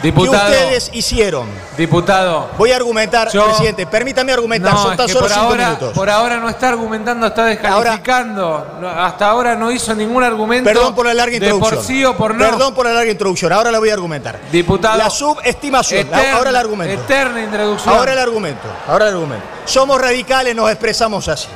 Diputado. 0.03 0.47
que 0.47 0.53
ustedes 0.53 0.91
hicieron. 0.93 1.49
Diputado. 1.79 2.49
Voy 2.59 2.71
a 2.73 2.77
argumentar, 2.77 3.31
Yo- 3.33 3.47
presidente. 3.47 3.87
Permítame 3.87 4.33
argumentar, 4.33 4.73
No, 4.75 4.83
son 4.83 4.93
es 4.93 4.97
tan 4.99 5.07
que 5.07 5.13
solo 5.13 5.25
por 5.27 5.31
cinco 5.35 5.47
ahora, 5.47 5.65
minutos. 5.65 5.93
por 5.95 6.11
ahora 6.11 6.37
no 6.37 6.49
está 6.49 6.69
argumentando, 6.69 7.27
está 7.27 7.45
descalificando. 7.47 8.67
Hasta 8.99 9.27
ahora 9.29 9.57
no 9.57 9.71
hizo 9.73 9.95
ningún 9.95 10.23
argumento 10.23 10.69
Perdón 10.69 10.95
por 10.95 11.07
la 11.07 11.15
larga 11.15 11.31
de 11.31 11.37
introducción. 11.47 11.75
por 11.77 11.85
sí 11.85 12.05
o 12.05 12.17
por 12.17 12.35
no. 12.35 12.45
Perdón 12.51 12.75
por 12.75 12.87
la 12.87 12.93
larga 12.93 13.11
introducción. 13.11 13.53
Ahora 13.53 13.73
la 13.73 13.79
voy 13.79 13.91
a 13.91 13.95
argumentar. 13.95 14.39
Diputado. 14.53 14.99
La 14.99 15.11
subestimación. 15.11 16.07
Eterna- 16.07 16.37
ahora 16.37 16.51
el 16.51 16.57
argumento. 16.57 17.03
Eterna 17.03 17.43
introducción. 17.43 17.95
Ahora 17.95 18.13
el 18.13 18.19
argumento. 18.19 18.69
Ahora 18.87 19.09
el 19.09 19.15
argumento. 19.15 19.45
Somos 19.65 20.01
radicales, 20.01 20.55
nos 20.55 20.71
expresamos 20.71 21.27
así. 21.29 21.49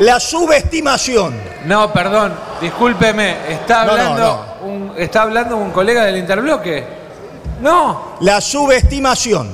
La 0.00 0.18
subestimación. 0.18 1.34
No, 1.64 1.92
perdón, 1.92 2.34
discúlpeme, 2.60 3.36
está 3.52 3.84
No, 3.84 3.96
no, 3.96 4.02
hablando, 4.02 4.46
Un, 4.94 5.00
está 5.02 5.22
hablando 5.22 5.56
un 5.56 5.70
colega 5.70 6.04
del 6.04 6.16
interbloque. 6.18 7.02
No, 7.60 8.16
La 8.20 8.40
subestimación. 8.40 9.48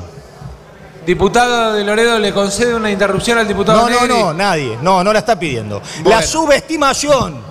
diputado 1.05 1.72
de 1.74 1.85
Loredo 1.85 2.18
le 2.18 2.33
concede 2.33 2.74
una 2.74 2.90
interrupción 2.90 3.38
al 3.38 3.46
diputado 3.48 3.83
No, 3.83 3.88
no, 3.88 4.01
Negri. 4.01 4.09
no, 4.09 4.35
nadie. 4.35 4.79
No, 4.83 5.03
no 5.05 5.12
la 5.12 5.18
está 5.20 5.38
pidiendo. 5.38 5.81
Bueno. 6.03 6.11
La 6.18 6.22
subestimación 6.22 7.42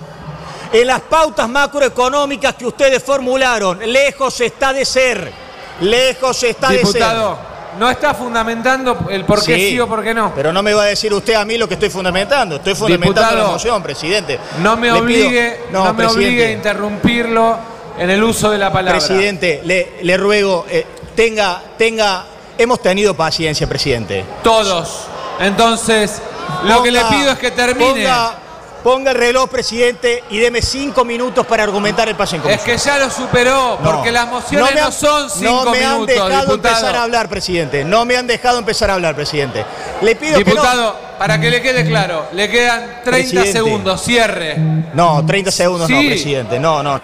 en 0.73 0.87
las 0.87 1.01
pautas 1.01 1.47
macroeconómicas 1.47 2.55
que 2.55 2.65
ustedes 2.65 3.01
formularon, 3.03 3.79
lejos 3.85 4.41
está 4.41 4.73
de 4.73 4.83
ser. 4.85 5.31
Lejos 5.81 6.41
está 6.43 6.69
Diputado, 6.69 7.29
de 7.29 7.35
ser. 7.35 7.79
no 7.79 7.89
está 7.89 8.13
fundamentando 8.15 9.05
el 9.11 9.23
por 9.25 9.43
qué 9.45 9.55
sí, 9.55 9.79
o 9.79 9.87
por 9.87 10.03
qué 10.03 10.13
no. 10.13 10.33
Pero 10.35 10.51
no 10.51 10.63
me 10.63 10.73
va 10.73 10.83
a 10.83 10.85
decir 10.87 11.13
usted 11.13 11.35
a 11.35 11.45
mí 11.45 11.55
lo 11.57 11.67
que 11.67 11.75
estoy 11.75 11.91
fundamentando. 11.91 12.55
Estoy 12.55 12.73
fundamentando 12.73 13.21
Diputado, 13.21 13.43
la 13.43 13.49
emoción, 13.49 13.83
presidente. 13.83 14.39
No 14.63 14.75
me 14.75 14.91
obligue, 14.91 15.61
no, 15.71 15.93
me 15.93 16.05
obligue 16.07 16.47
a 16.47 16.51
interrumpirlo 16.51 17.76
en 17.97 18.09
el 18.09 18.23
uso 18.23 18.49
de 18.51 18.57
la 18.57 18.71
palabra. 18.71 18.99
Presidente, 18.99 19.61
le, 19.63 19.97
le 20.01 20.17
ruego, 20.17 20.65
eh, 20.69 20.85
tenga, 21.15 21.61
tenga, 21.77 22.25
hemos 22.57 22.81
tenido 22.81 23.13
paciencia, 23.15 23.67
presidente. 23.67 24.23
Todos. 24.43 25.01
Entonces, 25.39 26.21
lo 26.63 26.81
que 26.83 26.91
le 26.91 27.03
pido 27.05 27.31
es 27.31 27.39
que 27.39 27.51
termine. 27.51 27.91
Ponga, 28.03 28.31
ponga 28.83 29.11
el 29.11 29.17
reloj, 29.17 29.49
presidente, 29.49 30.23
y 30.29 30.37
deme 30.39 30.61
cinco 30.61 31.03
minutos 31.05 31.45
para 31.45 31.63
argumentar 31.63 32.07
el 32.07 32.15
pase 32.15 32.37
en 32.37 32.41
Es 32.43 32.61
comisión. 32.61 32.65
que 32.65 32.77
ya 32.77 32.97
lo 33.05 33.09
superó, 33.11 33.77
No. 33.81 33.91
porque 33.91 34.11
las 34.11 34.27
mociones 34.27 34.73
me 34.73 34.79
no, 34.79 34.85
han- 34.87 34.93
son 34.93 35.29
cinco 35.29 35.65
No 35.65 35.71
me 35.71 35.83
han 35.85 35.93
minutos, 35.93 36.07
dejado 36.15 36.29
diputado. 36.41 36.53
empezar 36.55 36.95
a 36.95 37.03
hablar, 37.03 37.29
presidente. 37.29 37.83
No 37.83 38.05
me 38.05 38.15
han 38.17 38.27
dejado 38.27 38.59
empezar 38.59 38.89
a 38.89 38.93
hablar, 38.93 39.15
presidente. 39.15 39.65
Le 40.01 40.15
pido 40.15 40.37
Diputado, 40.37 40.95
para 41.19 41.39
que 41.39 41.49
le 41.49 41.61
quede 41.61 41.85
claro, 41.85 42.27
le 42.31 42.49
quedan 42.49 42.79
30 43.03 43.11
Presidente. 43.11 43.51
segundos, 43.51 44.01
cierre. 44.03 44.55
no. 44.93 45.19
No, 45.21 45.25
30 45.25 45.51
segundos 45.51 45.89
no, 45.89 45.99
presidente. 45.99 46.59
No, 46.59 46.81
no. 46.81 47.01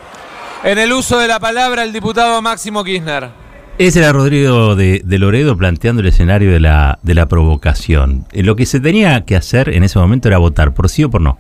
En 0.64 0.78
el 0.78 0.94
uso 0.94 1.20
de 1.20 1.28
la 1.28 1.40
palabra, 1.40 1.84
el 1.84 1.92
diputado 1.92 2.42
Máximo 2.42 2.84
Kirchner. 2.84 3.30
Ese 3.78 4.00
era 4.00 4.12
Rodrigo 4.14 4.76
de, 4.76 5.02
Loredo 5.06 5.58
planteando 5.58 6.02
el 6.02 6.08
escenario 6.08 6.52
de 6.52 6.60
la, 6.60 7.00
de 7.02 7.14
la 7.16 7.28
provocación. 7.28 8.26
Eh, 8.32 8.44
Lo 8.44 8.56
que 8.56 8.66
se 8.66 8.80
tenía 8.80 9.26
que 9.26 9.36
hacer 9.36 9.70
en 9.70 9.84
ese 9.84 10.00
momento 10.00 10.28
era 10.28 10.38
votar 10.38 10.74
por 10.74 10.90
sí 10.90 11.04
o 11.04 11.10
por 11.10 11.22
no. 11.22 11.38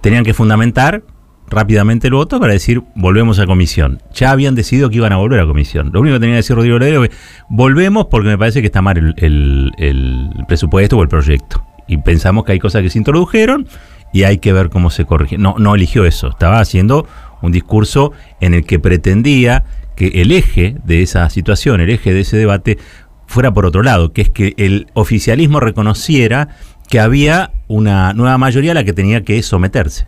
Tenían 0.00 0.24
que 0.24 0.34
fundamentar 0.34 1.02
rápidamente 1.50 2.06
el 2.06 2.14
voto 2.14 2.38
para 2.40 2.52
decir 2.52 2.82
volvemos 2.94 3.38
a 3.38 3.46
comisión. 3.46 4.00
Ya 4.14 4.30
habían 4.30 4.54
decidido 4.54 4.88
que 4.88 4.96
iban 4.96 5.12
a 5.12 5.16
volver 5.16 5.40
a 5.40 5.46
comisión. 5.46 5.90
Lo 5.92 6.00
único 6.00 6.14
que 6.16 6.20
tenía 6.20 6.34
que 6.34 6.38
decir 6.38 6.56
Rodrigo 6.56 6.78
Loredo 6.78 7.04
es 7.04 7.10
volvemos 7.48 8.06
porque 8.06 8.28
me 8.28 8.38
parece 8.38 8.60
que 8.60 8.66
está 8.66 8.80
mal 8.80 8.96
el, 8.96 9.14
el- 9.18 9.72
el 9.78 10.44
presupuesto 10.46 10.96
o 10.96 11.02
el 11.02 11.08
proyecto. 11.08 11.64
Y 11.88 11.96
pensamos 11.98 12.44
que 12.44 12.52
hay 12.52 12.58
cosas 12.60 12.82
que 12.82 12.90
se 12.90 12.98
introdujeron 12.98 13.66
y 14.12 14.22
hay 14.22 14.38
que 14.38 14.52
ver 14.52 14.70
cómo 14.70 14.90
se 14.90 15.04
corrige. 15.06 15.38
No, 15.38 15.56
no 15.58 15.74
eligió 15.74 16.04
eso. 16.04 16.28
Estaba 16.28 16.60
haciendo 16.60 17.06
un 17.42 17.52
discurso 17.52 18.12
en 18.40 18.54
el 18.54 18.64
que 18.64 18.78
pretendía 18.78 19.64
que 19.96 20.22
el 20.22 20.32
eje 20.32 20.76
de 20.84 21.02
esa 21.02 21.28
situación, 21.30 21.80
el 21.80 21.90
eje 21.90 22.12
de 22.12 22.20
ese 22.20 22.36
debate, 22.36 22.78
fuera 23.26 23.52
por 23.52 23.66
otro 23.66 23.82
lado, 23.82 24.12
que 24.12 24.22
es 24.22 24.30
que 24.30 24.54
el 24.56 24.86
oficialismo 24.94 25.60
reconociera 25.60 26.48
que 26.88 27.00
había 27.00 27.52
una 27.66 28.12
nueva 28.14 28.38
mayoría 28.38 28.72
a 28.72 28.74
la 28.74 28.84
que 28.84 28.92
tenía 28.92 29.22
que 29.22 29.42
someterse. 29.42 30.06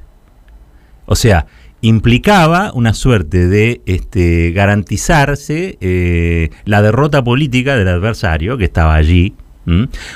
O 1.07 1.15
sea, 1.15 1.47
implicaba 1.83 2.73
una 2.75 2.95
suerte 2.95 3.49
de 3.49 3.83
este, 3.87 4.53
garantizarse 4.53 5.77
eh, 5.81 6.51
la 6.65 6.83
derrota 6.83 7.23
política 7.23 7.77
del 7.77 7.89
adversario 7.89 8.57
que 8.59 8.65
estaba 8.65 8.95
allí. 8.95 9.35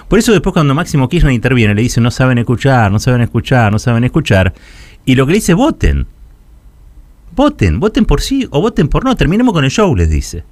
Por 0.08 0.18
eso 0.18 0.32
después 0.32 0.52
cuando 0.52 0.74
Máximo 0.74 1.08
Kirchner 1.08 1.32
interviene 1.32 1.76
le 1.76 1.82
dice 1.82 2.00
no 2.00 2.10
saben 2.10 2.38
escuchar, 2.38 2.90
no 2.90 2.98
saben 2.98 3.20
escuchar, 3.20 3.70
no 3.70 3.78
saben 3.78 4.02
escuchar. 4.02 4.52
Y 5.04 5.14
lo 5.14 5.26
que 5.26 5.32
le 5.32 5.38
dice 5.38 5.54
voten. 5.54 6.06
Voten, 7.34 7.80
voten 7.80 8.04
por 8.04 8.20
sí 8.20 8.46
o 8.50 8.60
voten 8.60 8.88
por 8.88 9.04
no. 9.04 9.16
Terminemos 9.16 9.52
con 9.52 9.64
el 9.64 9.70
show, 9.70 9.94
les 9.96 10.10
dice. 10.10 10.44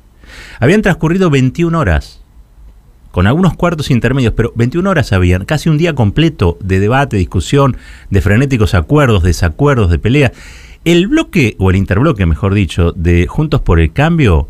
Habían 0.58 0.82
transcurrido 0.82 1.30
21 1.30 1.78
horas 1.78 2.22
con 3.12 3.26
algunos 3.26 3.54
cuartos 3.54 3.90
intermedios, 3.90 4.32
pero 4.34 4.52
21 4.56 4.88
horas 4.88 5.12
habían, 5.12 5.44
casi 5.44 5.68
un 5.68 5.76
día 5.76 5.94
completo 5.94 6.56
de 6.60 6.80
debate, 6.80 7.18
discusión, 7.18 7.76
de 8.08 8.20
frenéticos 8.22 8.74
acuerdos, 8.74 9.22
desacuerdos, 9.22 9.90
de 9.90 9.98
pelea. 9.98 10.32
El 10.84 11.06
bloque, 11.06 11.54
o 11.58 11.70
el 11.70 11.76
interbloque, 11.76 12.24
mejor 12.26 12.54
dicho, 12.54 12.92
de 12.92 13.26
Juntos 13.26 13.60
por 13.60 13.80
el 13.80 13.92
Cambio, 13.92 14.48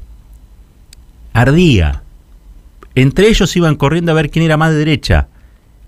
ardía. 1.32 2.04
Entre 2.94 3.28
ellos 3.28 3.54
iban 3.56 3.74
corriendo 3.74 4.12
a 4.12 4.14
ver 4.14 4.30
quién 4.30 4.44
era 4.44 4.56
más 4.56 4.70
de 4.70 4.78
derecha, 4.78 5.26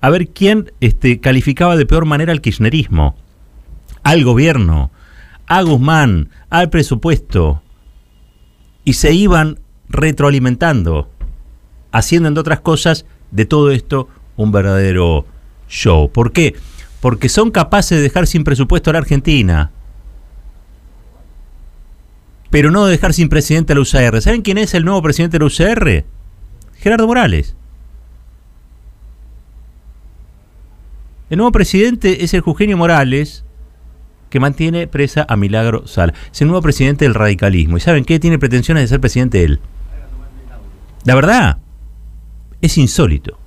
a 0.00 0.10
ver 0.10 0.28
quién 0.28 0.72
este, 0.80 1.20
calificaba 1.20 1.76
de 1.76 1.86
peor 1.86 2.06
manera 2.06 2.32
al 2.32 2.40
kirchnerismo, 2.40 3.16
al 4.02 4.24
gobierno, 4.24 4.90
a 5.46 5.62
Guzmán, 5.62 6.30
al 6.50 6.70
presupuesto, 6.70 7.62
y 8.84 8.94
se 8.94 9.12
iban 9.12 9.58
retroalimentando, 9.88 11.08
haciendo, 11.92 12.28
entre 12.28 12.40
otras 12.40 12.60
cosas, 12.60 13.06
de 13.30 13.44
todo 13.44 13.70
esto 13.70 14.08
un 14.36 14.52
verdadero 14.52 15.26
show. 15.68 16.10
¿Por 16.10 16.32
qué? 16.32 16.54
Porque 17.00 17.28
son 17.28 17.50
capaces 17.50 17.98
de 17.98 18.02
dejar 18.02 18.26
sin 18.26 18.44
presupuesto 18.44 18.90
a 18.90 18.94
la 18.94 19.00
Argentina, 19.00 19.70
pero 22.50 22.70
no 22.70 22.84
de 22.84 22.92
dejar 22.92 23.12
sin 23.12 23.28
presidente 23.28 23.72
a 23.72 23.76
la 23.76 23.82
UCR. 23.82 24.20
¿Saben 24.22 24.42
quién 24.42 24.58
es 24.58 24.74
el 24.74 24.84
nuevo 24.84 25.02
presidente 25.02 25.38
de 25.38 25.40
la 25.40 25.46
UCR? 25.46 26.04
Gerardo 26.76 27.06
Morales. 27.06 27.56
El 31.30 31.38
nuevo 31.38 31.52
presidente 31.52 32.22
es 32.22 32.32
el 32.34 32.44
Eugenio 32.46 32.76
Morales, 32.76 33.44
que 34.34 34.40
mantiene 34.40 34.88
presa 34.88 35.24
a 35.28 35.36
Milagro 35.36 35.86
Sala. 35.86 36.12
Es 36.32 36.40
el 36.40 36.48
nuevo 36.48 36.60
presidente 36.60 37.04
del 37.04 37.14
radicalismo. 37.14 37.76
¿Y 37.76 37.80
saben 37.80 38.04
qué? 38.04 38.18
Tiene 38.18 38.36
pretensiones 38.36 38.82
de 38.82 38.88
ser 38.88 38.98
presidente 38.98 39.44
él. 39.44 39.60
La 41.04 41.14
verdad, 41.14 41.58
es 42.60 42.76
insólito. 42.76 43.38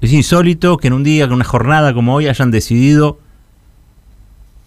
Es 0.00 0.12
insólito 0.12 0.76
que 0.76 0.86
en 0.86 0.92
un 0.92 1.02
día, 1.02 1.26
con 1.26 1.34
una 1.34 1.44
jornada 1.44 1.92
como 1.92 2.14
hoy, 2.14 2.28
hayan 2.28 2.52
decidido 2.52 3.18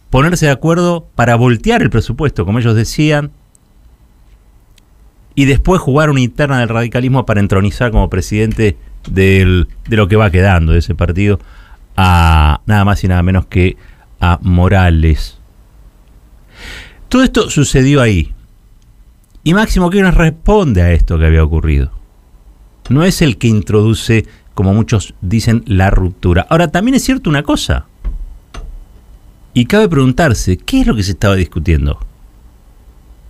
ponerse 0.09 0.47
de 0.47 0.51
acuerdo 0.51 1.07
para 1.15 1.35
voltear 1.35 1.81
el 1.81 1.89
presupuesto, 1.89 2.45
como 2.45 2.59
ellos 2.59 2.75
decían, 2.75 3.31
y 5.35 5.45
después 5.45 5.79
jugar 5.79 6.09
una 6.09 6.19
interna 6.19 6.59
del 6.59 6.67
radicalismo 6.67 7.25
para 7.25 7.39
entronizar 7.39 7.91
como 7.91 8.09
presidente 8.09 8.75
de 9.09 9.67
lo 9.87 10.07
que 10.09 10.17
va 10.17 10.31
quedando 10.31 10.73
de 10.73 10.79
ese 10.79 10.95
partido 10.95 11.39
a 11.95 12.59
nada 12.65 12.83
más 12.83 13.01
y 13.05 13.07
nada 13.07 13.23
menos 13.23 13.45
que 13.45 13.77
a 14.21 14.39
Morales. 14.41 15.37
Todo 17.09 17.23
esto 17.23 17.49
sucedió 17.49 18.01
ahí. 18.01 18.33
Y 19.43 19.53
Máximo 19.53 19.89
Kirchner 19.89 20.13
responde 20.13 20.81
a 20.81 20.93
esto 20.93 21.17
que 21.19 21.25
había 21.25 21.43
ocurrido. 21.43 21.91
No 22.89 23.03
es 23.03 23.21
el 23.21 23.37
que 23.37 23.47
introduce, 23.47 24.25
como 24.53 24.73
muchos 24.73 25.15
dicen, 25.21 25.63
la 25.65 25.89
ruptura. 25.89 26.45
Ahora, 26.49 26.69
también 26.69 26.95
es 26.95 27.03
cierto 27.03 27.29
una 27.29 27.43
cosa. 27.43 27.87
Y 29.53 29.65
cabe 29.65 29.89
preguntarse, 29.89 30.57
¿qué 30.57 30.81
es 30.81 30.87
lo 30.87 30.95
que 30.95 31.03
se 31.03 31.11
estaba 31.11 31.35
discutiendo? 31.35 31.99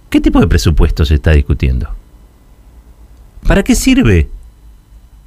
¿Qué 0.10 0.21
tipo 0.21 0.39
de 0.39 0.47
presupuesto 0.47 1.06
se 1.06 1.15
está 1.15 1.32
discutiendo? 1.32 1.89
¿Para 3.47 3.63
qué 3.63 3.73
sirve? 3.73 4.30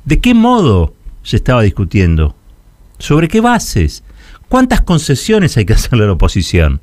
¿De 0.05 0.21
qué 0.21 0.35
modo 0.35 0.95
se 1.23 1.37
estaba 1.37 1.63
discutiendo? 1.63 2.37
¿Sobre 2.99 3.29
qué 3.29 3.41
bases? 3.41 4.04
¿Cuántas 4.55 4.83
concesiones 4.83 5.57
hay 5.57 5.65
que 5.65 5.73
hacerle 5.73 6.05
a 6.05 6.07
la 6.07 6.13
oposición? 6.13 6.81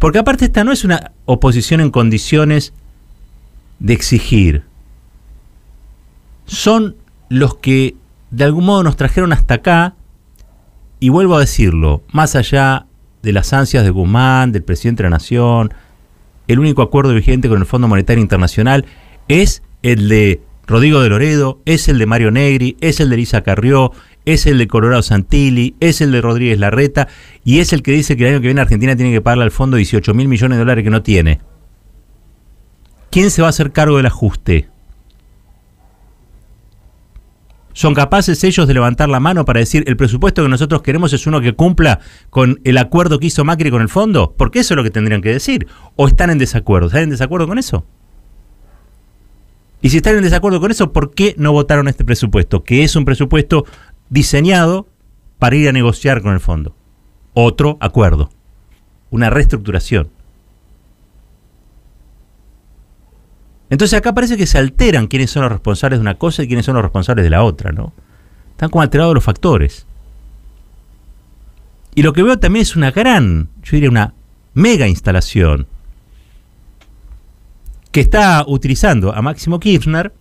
Porque 0.00 0.18
aparte 0.18 0.46
esta 0.46 0.64
no 0.64 0.72
es 0.72 0.82
una 0.82 1.12
oposición 1.24 1.80
en 1.80 1.92
condiciones 1.92 2.72
de 3.78 3.92
exigir. 3.92 4.64
Son 6.44 6.96
los 7.28 7.58
que 7.58 7.94
de 8.32 8.42
algún 8.42 8.64
modo 8.64 8.82
nos 8.82 8.96
trajeron 8.96 9.32
hasta 9.32 9.54
acá, 9.54 9.94
y 10.98 11.10
vuelvo 11.10 11.36
a 11.36 11.38
decirlo, 11.38 12.02
más 12.10 12.34
allá 12.34 12.86
de 13.22 13.32
las 13.32 13.52
ansias 13.52 13.84
de 13.84 13.90
Guzmán, 13.90 14.50
del 14.50 14.64
presidente 14.64 15.04
de 15.04 15.10
la 15.10 15.18
Nación, 15.18 15.72
el 16.48 16.58
único 16.58 16.82
acuerdo 16.82 17.14
vigente 17.14 17.48
con 17.48 17.60
el 17.60 17.66
Fondo 17.66 17.86
Monetario 17.86 18.20
Internacional 18.20 18.84
es 19.28 19.62
el 19.84 20.08
de 20.08 20.40
Rodrigo 20.66 21.02
de 21.02 21.08
Loredo, 21.08 21.60
es 21.66 21.88
el 21.88 21.98
de 21.98 22.06
Mario 22.06 22.32
Negri, 22.32 22.76
es 22.80 22.98
el 22.98 23.10
de 23.10 23.14
Elisa 23.14 23.42
Carrió, 23.42 23.92
es 24.24 24.46
el 24.46 24.58
de 24.58 24.68
Colorado 24.68 25.02
Santilli, 25.02 25.74
es 25.80 26.00
el 26.00 26.12
de 26.12 26.20
Rodríguez 26.20 26.58
Larreta 26.58 27.08
y 27.44 27.60
es 27.60 27.72
el 27.72 27.82
que 27.82 27.92
dice 27.92 28.16
que 28.16 28.24
el 28.24 28.34
año 28.34 28.40
que 28.40 28.48
viene 28.48 28.60
Argentina 28.60 28.96
tiene 28.96 29.12
que 29.12 29.20
pagarle 29.20 29.44
al 29.44 29.50
fondo 29.50 29.76
18 29.76 30.14
mil 30.14 30.28
millones 30.28 30.56
de 30.56 30.60
dólares 30.60 30.84
que 30.84 30.90
no 30.90 31.02
tiene. 31.02 31.40
¿Quién 33.10 33.30
se 33.30 33.42
va 33.42 33.48
a 33.48 33.50
hacer 33.50 33.72
cargo 33.72 33.96
del 33.96 34.06
ajuste? 34.06 34.68
¿Son 37.74 37.94
capaces 37.94 38.44
ellos 38.44 38.68
de 38.68 38.74
levantar 38.74 39.08
la 39.08 39.20
mano 39.20 39.44
para 39.44 39.60
decir 39.60 39.84
el 39.86 39.96
presupuesto 39.96 40.42
que 40.42 40.48
nosotros 40.48 40.82
queremos 40.82 41.12
es 41.12 41.26
uno 41.26 41.40
que 41.40 41.54
cumpla 41.54 42.00
con 42.28 42.60
el 42.64 42.76
acuerdo 42.76 43.18
que 43.18 43.26
hizo 43.26 43.44
Macri 43.44 43.70
con 43.70 43.80
el 43.80 43.88
fondo? 43.88 44.34
Porque 44.36 44.60
eso 44.60 44.74
es 44.74 44.76
lo 44.76 44.82
que 44.82 44.90
tendrían 44.90 45.22
que 45.22 45.30
decir. 45.30 45.66
¿O 45.96 46.06
están 46.06 46.30
en 46.30 46.38
desacuerdo? 46.38 46.88
¿Están 46.88 47.04
en 47.04 47.10
desacuerdo 47.10 47.48
con 47.48 47.58
eso? 47.58 47.86
Y 49.80 49.88
si 49.88 49.96
están 49.96 50.16
en 50.16 50.22
desacuerdo 50.22 50.60
con 50.60 50.70
eso, 50.70 50.92
¿por 50.92 51.12
qué 51.12 51.34
no 51.38 51.52
votaron 51.52 51.88
este 51.88 52.04
presupuesto? 52.04 52.62
Que 52.62 52.84
es 52.84 52.94
un 52.94 53.04
presupuesto 53.04 53.64
diseñado 54.12 54.86
para 55.38 55.56
ir 55.56 55.68
a 55.70 55.72
negociar 55.72 56.20
con 56.20 56.34
el 56.34 56.40
fondo. 56.40 56.76
Otro 57.32 57.78
acuerdo, 57.80 58.28
una 59.10 59.30
reestructuración. 59.30 60.10
Entonces 63.70 63.98
acá 63.98 64.12
parece 64.14 64.36
que 64.36 64.46
se 64.46 64.58
alteran 64.58 65.06
quiénes 65.06 65.30
son 65.30 65.44
los 65.44 65.52
responsables 65.52 65.98
de 65.98 66.02
una 66.02 66.18
cosa 66.18 66.42
y 66.42 66.46
quiénes 66.46 66.66
son 66.66 66.74
los 66.74 66.82
responsables 66.82 67.24
de 67.24 67.30
la 67.30 67.42
otra, 67.42 67.72
¿no? 67.72 67.94
Están 68.50 68.68
como 68.68 68.82
alterados 68.82 69.14
los 69.14 69.24
factores. 69.24 69.86
Y 71.94 72.02
lo 72.02 72.12
que 72.12 72.22
veo 72.22 72.38
también 72.38 72.64
es 72.64 72.76
una 72.76 72.90
gran, 72.90 73.48
yo 73.62 73.70
diría 73.72 73.88
una 73.88 74.12
mega 74.52 74.86
instalación 74.86 75.66
que 77.90 78.00
está 78.00 78.44
utilizando 78.46 79.14
a 79.14 79.22
Máximo 79.22 79.58
Kirchner 79.58 80.12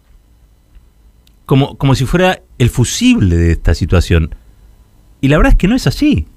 como, 1.46 1.78
como 1.78 1.94
si 1.96 2.06
fuera 2.06 2.42
el 2.62 2.70
fusible 2.70 3.38
de 3.38 3.52
esta 3.54 3.74
situación. 3.74 4.36
Y 5.20 5.30
la 5.30 5.38
verdad 5.38 5.54
es 5.54 5.58
que 5.58 5.68
no 5.68 5.76
es 5.76 5.88
así. 5.88 6.28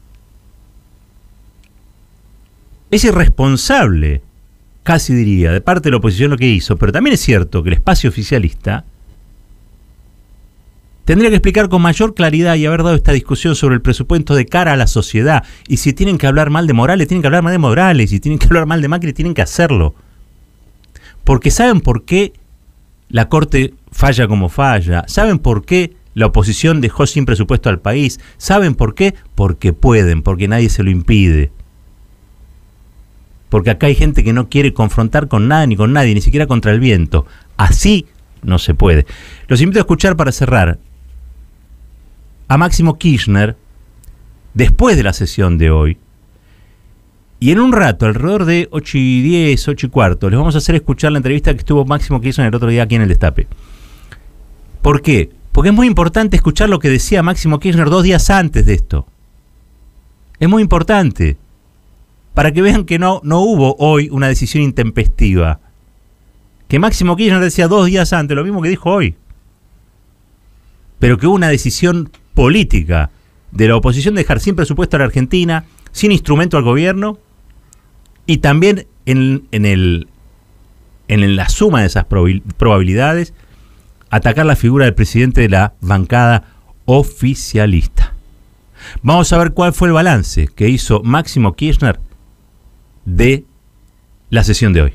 Es 2.90 3.04
irresponsable, 3.04 4.22
casi 4.84 5.14
diría, 5.14 5.52
de 5.52 5.60
parte 5.60 5.84
de 5.84 5.90
la 5.90 5.98
oposición 5.98 6.30
lo 6.30 6.38
que 6.38 6.48
hizo, 6.48 6.76
pero 6.76 6.92
también 6.92 7.12
es 7.12 7.20
cierto 7.20 7.62
que 7.62 7.68
el 7.68 7.74
espacio 7.74 8.08
oficialista 8.08 8.86
tendría 11.04 11.28
que 11.28 11.36
explicar 11.36 11.68
con 11.68 11.82
mayor 11.82 12.14
claridad 12.14 12.54
y 12.54 12.64
haber 12.64 12.84
dado 12.84 12.94
esta 12.94 13.12
discusión 13.12 13.54
sobre 13.54 13.74
el 13.74 13.82
presupuesto 13.82 14.34
de 14.34 14.46
cara 14.46 14.72
a 14.72 14.76
la 14.76 14.86
sociedad. 14.86 15.44
Y 15.68 15.76
si 15.76 15.92
tienen 15.92 16.16
que 16.16 16.26
hablar 16.26 16.48
mal 16.48 16.66
de 16.66 16.72
Morales, 16.72 17.06
tienen 17.06 17.20
que 17.20 17.26
hablar 17.26 17.42
mal 17.42 17.52
de 17.52 17.58
Morales. 17.58 18.12
Y 18.12 18.14
si 18.14 18.20
tienen 18.20 18.38
que 18.38 18.46
hablar 18.46 18.64
mal 18.64 18.80
de 18.80 18.88
Macri, 18.88 19.12
tienen 19.12 19.34
que 19.34 19.42
hacerlo. 19.42 19.94
Porque 21.22 21.50
saben 21.50 21.82
por 21.82 22.06
qué 22.06 22.32
la 23.10 23.28
Corte 23.28 23.74
falla 23.92 24.26
como 24.26 24.48
falla. 24.48 25.04
¿Saben 25.06 25.38
por 25.38 25.66
qué 25.66 25.94
la 26.14 26.26
oposición 26.26 26.80
dejó 26.80 27.06
sin 27.06 27.26
presupuesto 27.26 27.68
al 27.68 27.80
país? 27.80 28.20
¿Saben 28.38 28.74
por 28.74 28.94
qué? 28.94 29.14
Porque 29.34 29.72
pueden, 29.72 30.22
porque 30.22 30.48
nadie 30.48 30.68
se 30.68 30.82
lo 30.82 30.90
impide. 30.90 31.50
Porque 33.48 33.70
acá 33.70 33.86
hay 33.86 33.94
gente 33.94 34.24
que 34.24 34.32
no 34.32 34.48
quiere 34.48 34.72
confrontar 34.72 35.28
con 35.28 35.48
nada 35.48 35.66
ni 35.66 35.76
con 35.76 35.92
nadie, 35.92 36.14
ni 36.14 36.20
siquiera 36.20 36.46
contra 36.46 36.72
el 36.72 36.80
viento. 36.80 37.26
Así 37.56 38.06
no 38.42 38.58
se 38.58 38.74
puede. 38.74 39.06
Los 39.48 39.60
invito 39.60 39.78
a 39.80 39.82
escuchar 39.82 40.16
para 40.16 40.32
cerrar 40.32 40.78
a 42.48 42.56
Máximo 42.56 42.98
Kirchner 42.98 43.56
después 44.54 44.96
de 44.96 45.02
la 45.02 45.12
sesión 45.12 45.58
de 45.58 45.70
hoy. 45.70 45.98
Y 47.40 47.50
en 47.50 47.60
un 47.60 47.72
rato, 47.72 48.06
alrededor 48.06 48.44
de 48.44 48.68
8 48.70 48.98
y 48.98 49.22
10, 49.22 49.68
8 49.68 49.86
y 49.86 49.90
cuarto, 49.90 50.30
les 50.30 50.38
vamos 50.38 50.54
a 50.54 50.58
hacer 50.58 50.76
escuchar 50.76 51.12
la 51.12 51.18
entrevista 51.18 51.52
que 51.52 51.58
estuvo 51.58 51.84
Máximo 51.84 52.20
Kirchner 52.20 52.48
el 52.48 52.54
otro 52.54 52.68
día 52.68 52.84
aquí 52.84 52.94
en 52.94 53.02
el 53.02 53.08
Destape. 53.08 53.46
¿Por 54.80 55.02
qué? 55.02 55.30
Porque 55.54 55.68
es 55.68 55.74
muy 55.74 55.86
importante 55.86 56.34
escuchar 56.34 56.68
lo 56.68 56.80
que 56.80 56.90
decía 56.90 57.22
Máximo 57.22 57.60
Kirchner 57.60 57.88
dos 57.88 58.02
días 58.02 58.28
antes 58.28 58.66
de 58.66 58.74
esto. 58.74 59.06
Es 60.40 60.48
muy 60.48 60.60
importante. 60.60 61.36
Para 62.34 62.50
que 62.50 62.60
vean 62.60 62.84
que 62.84 62.98
no, 62.98 63.20
no 63.22 63.38
hubo 63.38 63.76
hoy 63.78 64.08
una 64.10 64.26
decisión 64.26 64.64
intempestiva. 64.64 65.60
Que 66.66 66.80
Máximo 66.80 67.14
Kirchner 67.14 67.40
decía 67.40 67.68
dos 67.68 67.86
días 67.86 68.12
antes, 68.12 68.34
lo 68.34 68.42
mismo 68.42 68.62
que 68.62 68.68
dijo 68.68 68.90
hoy. 68.90 69.14
Pero 70.98 71.18
que 71.18 71.28
hubo 71.28 71.36
una 71.36 71.50
decisión 71.50 72.10
política 72.34 73.10
de 73.52 73.68
la 73.68 73.76
oposición 73.76 74.16
de 74.16 74.22
dejar 74.22 74.40
sin 74.40 74.56
presupuesto 74.56 74.96
a 74.96 74.98
la 74.98 75.04
Argentina, 75.04 75.66
sin 75.92 76.10
instrumento 76.10 76.56
al 76.56 76.64
gobierno, 76.64 77.20
y 78.26 78.38
también 78.38 78.88
en, 79.06 79.46
en, 79.52 79.66
el, 79.66 80.08
en 81.06 81.36
la 81.36 81.48
suma 81.48 81.82
de 81.82 81.86
esas 81.86 82.06
probabilidades 82.06 83.34
atacar 84.14 84.46
la 84.46 84.54
figura 84.54 84.84
del 84.84 84.94
presidente 84.94 85.40
de 85.40 85.48
la 85.48 85.74
bancada 85.80 86.44
oficialista. 86.84 88.14
Vamos 89.02 89.32
a 89.32 89.38
ver 89.38 89.52
cuál 89.52 89.72
fue 89.72 89.88
el 89.88 89.94
balance 89.94 90.48
que 90.54 90.68
hizo 90.68 91.02
Máximo 91.02 91.54
Kirchner 91.54 91.98
de 93.04 93.42
la 94.30 94.44
sesión 94.44 94.72
de 94.72 94.82
hoy. 94.82 94.92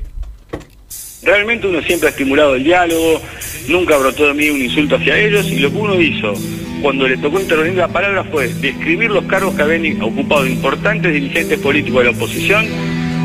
Realmente 1.22 1.66
uno 1.66 1.82
siempre 1.82 2.08
ha 2.08 2.12
estimulado 2.12 2.54
el 2.54 2.64
diálogo, 2.64 3.20
nunca 3.68 3.98
brotó 3.98 4.26
de 4.26 4.32
mí 4.32 4.48
un 4.48 4.62
insulto 4.62 4.96
hacia 4.96 5.18
ellos 5.18 5.46
y 5.50 5.58
lo 5.58 5.70
que 5.70 5.76
uno 5.76 6.00
hizo 6.00 6.32
cuando 6.80 7.06
le 7.06 7.18
tocó 7.18 7.38
intervenir 7.38 7.76
la 7.76 7.88
palabra 7.88 8.24
fue 8.24 8.48
describir 8.48 9.10
los 9.10 9.24
cargos 9.26 9.54
que 9.54 9.60
habían 9.60 10.00
ocupado 10.00 10.46
importantes 10.46 11.12
dirigentes 11.12 11.58
políticos 11.58 12.04
de 12.04 12.10
la 12.10 12.16
oposición 12.16 12.64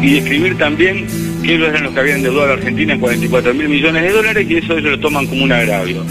y 0.02 0.16
describir 0.16 0.58
también 0.58 1.08
ellos 1.54 1.70
eran 1.70 1.84
los 1.84 1.94
que 1.94 2.00
habían 2.00 2.18
endeudado 2.18 2.44
a 2.44 2.48
la 2.48 2.54
Argentina 2.54 2.94
en 2.94 3.00
44 3.00 3.54
mil 3.54 3.70
millones 3.70 4.04
de 4.04 4.12
dólares 4.12 4.48
y 4.50 4.58
eso 4.58 4.78
ellos 4.78 4.92
lo 4.92 5.00
toman 5.00 5.28
como 5.28 5.44
un 5.44 5.52
agravio. 5.52 6.04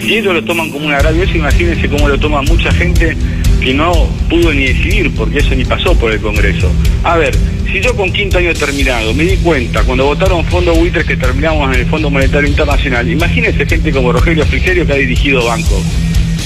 Si 0.00 0.16
ellos 0.16 0.34
lo 0.34 0.44
toman 0.44 0.70
como 0.70 0.86
un 0.86 0.92
agravio, 0.92 1.22
eso 1.24 1.36
imagínense 1.36 1.88
cómo 1.88 2.08
lo 2.08 2.18
toma 2.18 2.42
mucha 2.42 2.72
gente 2.72 3.16
que 3.60 3.74
no 3.74 3.92
pudo 4.28 4.52
ni 4.52 4.66
decidir 4.66 5.10
porque 5.14 5.38
eso 5.38 5.54
ni 5.54 5.64
pasó 5.64 5.98
por 5.98 6.12
el 6.12 6.20
Congreso. 6.20 6.72
A 7.04 7.16
ver, 7.16 7.34
si 7.70 7.80
yo 7.80 7.94
con 7.94 8.12
quinto 8.12 8.38
año 8.38 8.54
terminado 8.54 9.12
me 9.12 9.24
di 9.24 9.36
cuenta 9.38 9.82
cuando 9.82 10.06
votaron 10.06 10.44
Fondo 10.46 10.74
buitres 10.74 11.04
que 11.04 11.16
terminamos 11.16 11.74
en 11.74 11.80
el 11.80 11.86
Fondo 11.86 12.10
Monetario 12.10 12.48
Internacional, 12.48 13.08
imagínense 13.10 13.66
gente 13.66 13.92
como 13.92 14.12
Rogelio 14.12 14.46
Frigerio 14.46 14.86
que 14.86 14.92
ha 14.92 14.96
dirigido 14.96 15.44
bancos. 15.44 15.82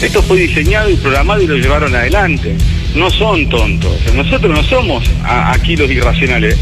Esto 0.03 0.21
fue 0.23 0.39
diseñado 0.41 0.91
y 0.91 0.97
programado 0.97 1.43
y 1.43 1.47
lo 1.47 1.57
llevaron 1.57 1.95
adelante. 1.95 2.57
No 2.97 3.09
son 3.09 3.49
tontos. 3.49 4.01
Nosotros 4.17 4.53
no 4.53 4.63
somos 4.65 5.05
aquí 5.25 5.77
los 5.77 5.89
irracionales. 5.89 6.59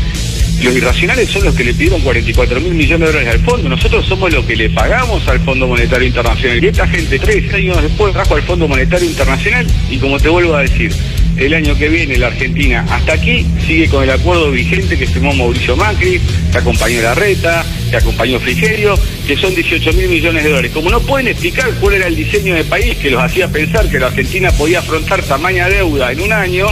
Los 0.62 0.76
irracionales 0.76 1.30
son 1.30 1.44
los 1.44 1.54
que 1.54 1.64
le 1.64 1.72
pidieron 1.72 2.02
44 2.02 2.60
mil 2.60 2.74
millones 2.74 3.08
de 3.08 3.12
dólares 3.14 3.34
al 3.34 3.40
fondo. 3.40 3.68
Nosotros 3.68 4.04
somos 4.06 4.30
los 4.32 4.44
que 4.44 4.56
le 4.56 4.68
pagamos 4.68 5.26
al 5.26 5.40
Fondo 5.40 5.66
Monetario 5.66 6.06
Internacional. 6.06 6.62
Y 6.62 6.68
esta 6.68 6.86
gente 6.86 7.18
tres 7.18 7.52
años 7.54 7.80
después 7.82 8.12
trajo 8.12 8.34
al 8.34 8.42
Fondo 8.42 8.68
Monetario 8.68 9.08
Internacional 9.08 9.66
y 9.90 9.96
como 9.96 10.20
te 10.20 10.28
vuelvo 10.28 10.54
a 10.54 10.62
decir, 10.62 10.92
el 11.38 11.54
año 11.54 11.74
que 11.78 11.88
viene 11.88 12.18
la 12.18 12.26
Argentina 12.26 12.84
hasta 12.90 13.14
aquí 13.14 13.46
sigue 13.66 13.88
con 13.88 14.04
el 14.04 14.10
acuerdo 14.10 14.50
vigente 14.50 14.98
que 14.98 15.06
firmó 15.06 15.32
Mauricio 15.32 15.76
Macri, 15.76 16.20
que 16.52 16.58
acompañó 16.58 17.00
la 17.00 17.14
Reta, 17.14 17.64
que 17.88 17.96
acompañó 17.96 18.38
Frigerio, 18.38 18.98
que 19.26 19.38
son 19.38 19.54
18 19.54 19.92
mil 19.94 20.08
millones 20.08 20.44
de 20.44 20.50
dólares. 20.50 20.72
Como 20.72 20.90
no 20.90 21.00
pueden 21.00 21.28
explicar 21.28 21.70
cuál 21.80 21.94
era 21.94 22.06
el 22.06 22.16
diseño 22.16 22.54
de 22.54 22.64
país 22.64 22.96
que 22.96 23.10
los 23.10 23.22
hacía 23.22 23.48
pensar 23.48 23.88
que 23.88 23.98
la 23.98 24.08
Argentina 24.08 24.52
podía 24.52 24.80
afrontar 24.80 25.22
tamaña 25.22 25.70
deuda 25.70 26.12
en 26.12 26.20
un 26.20 26.32
año, 26.32 26.66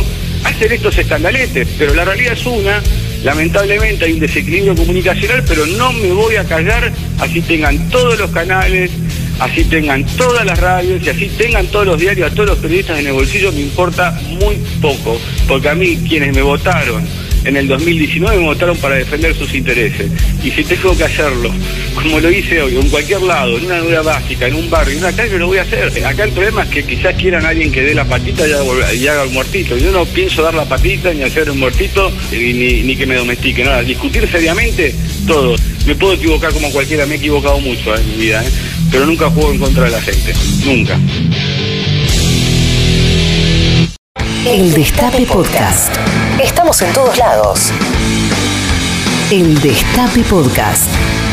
hacen 0.45 0.73
estos 0.73 0.99
escandaletes, 0.99 1.67
pero 1.79 1.95
la 1.95 2.05
realidad 2.05 2.35
es 2.35 2.45
una 2.45 2.83
Lamentablemente 3.25 4.05
hay 4.05 4.13
un 4.13 4.21
desequilibrio 4.21 4.77
comunicacional, 4.77 5.45
pero 5.47 5.67
no 5.67 5.93
me 5.93 6.13
voy 6.13 6.37
a 6.37 6.45
callar, 6.45 6.93
así 7.19 7.41
tengan 7.41 7.91
todos 7.91 8.19
los 8.19 8.31
canales, 8.31 8.91
así 9.41 9.65
tengan 9.65 10.05
todas 10.17 10.45
las 10.47 10.59
radios 10.59 11.03
y 11.03 11.11
así 11.11 11.29
tengan 11.37 11.67
todos 11.67 11.87
los 11.87 12.01
diarios, 12.01 12.31
a 12.31 12.35
todos 12.35 12.51
los 12.51 12.59
periodistas 12.59 12.99
en 12.99 13.09
el 13.09 13.13
bolsillo, 13.13 13.53
me 13.53 13.61
importa 13.61 14.19
muy 14.41 14.57
poco, 14.81 15.21
porque 15.47 15.69
a 15.69 15.75
mí 15.75 15.99
quienes 16.09 16.35
me 16.35 16.43
votaron 16.43 17.05
en 17.45 17.57
el 17.57 17.69
2019 17.69 18.37
me 18.37 18.45
votaron 18.45 18.77
para 18.79 18.97
defender 18.97 19.35
sus 19.35 19.55
intereses. 19.55 20.11
Y 20.43 20.51
si 20.51 20.63
tengo 20.65 20.97
que 20.97 21.05
hacerlo, 21.05 21.51
como 21.95 22.21
lo 22.21 22.31
hice 22.31 22.63
hoy, 22.63 22.77
en 22.77 22.89
cualquier 22.89 23.23
lado, 23.23 23.59
en 23.59 23.67
una 23.67 23.79
dura 23.79 24.03
básica, 24.03 24.47
en 24.47 24.55
un 24.55 24.71
barrio, 24.71 24.93
en 24.93 24.99
una 25.01 25.13
calle, 25.13 25.39
lo 25.39 25.49
voy 25.49 25.59
a 25.59 25.63
hacer. 25.63 25.93
Acá 26.07 26.25
el 26.25 26.33
problema 26.33 26.63
es 26.63 26.69
que 26.69 26.85
quizás 26.85 27.15
quieran 27.17 27.45
alguien 27.45 27.73
que 27.73 27.83
dé 27.83 27.95
la 27.95 28.05
patita 28.05 28.47
y 28.47 28.53
haga, 29.07 29.23
el 29.25 29.31
muertito. 29.31 29.77
Yo 29.77 29.91
no 29.91 30.05
pienso 30.07 30.43
dar 30.43 30.55
la 30.55 30.65
patita 30.65 31.13
ni 31.13 31.23
hacer 31.23 31.51
un 31.51 31.59
muertito 31.59 32.13
ni, 32.31 32.53
ni 32.53 32.97
que 32.97 33.07
me 33.07 33.17
domestique. 33.17 33.65
Nada, 33.65 33.83
discutir 33.83 34.29
seriamente 34.31 34.95
todo. 35.27 35.57
Me 35.87 35.95
puedo 35.95 36.15
equivocar 36.15 36.53
como 36.53 36.71
cualquiera, 36.71 37.07
me 37.07 37.15
he 37.15 37.19
equivocado 37.19 37.59
mucho 37.61 37.97
en 37.97 38.09
mi 38.11 38.17
vida, 38.27 38.45
¿eh? 38.45 38.49
pero 38.91 39.07
nunca 39.07 39.31
juego 39.31 39.53
en 39.53 39.59
contra 39.59 39.85
de 39.85 39.91
la 39.91 40.01
gente. 40.01 40.35
Nunca. 40.65 40.99
El 44.47 44.73
Destape 44.73 45.27
Podcast. 45.27 45.95
Estamos 46.43 46.81
en 46.83 46.93
todos 46.93 47.19
lados. 47.19 47.73
El 49.31 49.61
Destape 49.61 50.25
Podcast. 50.25 51.28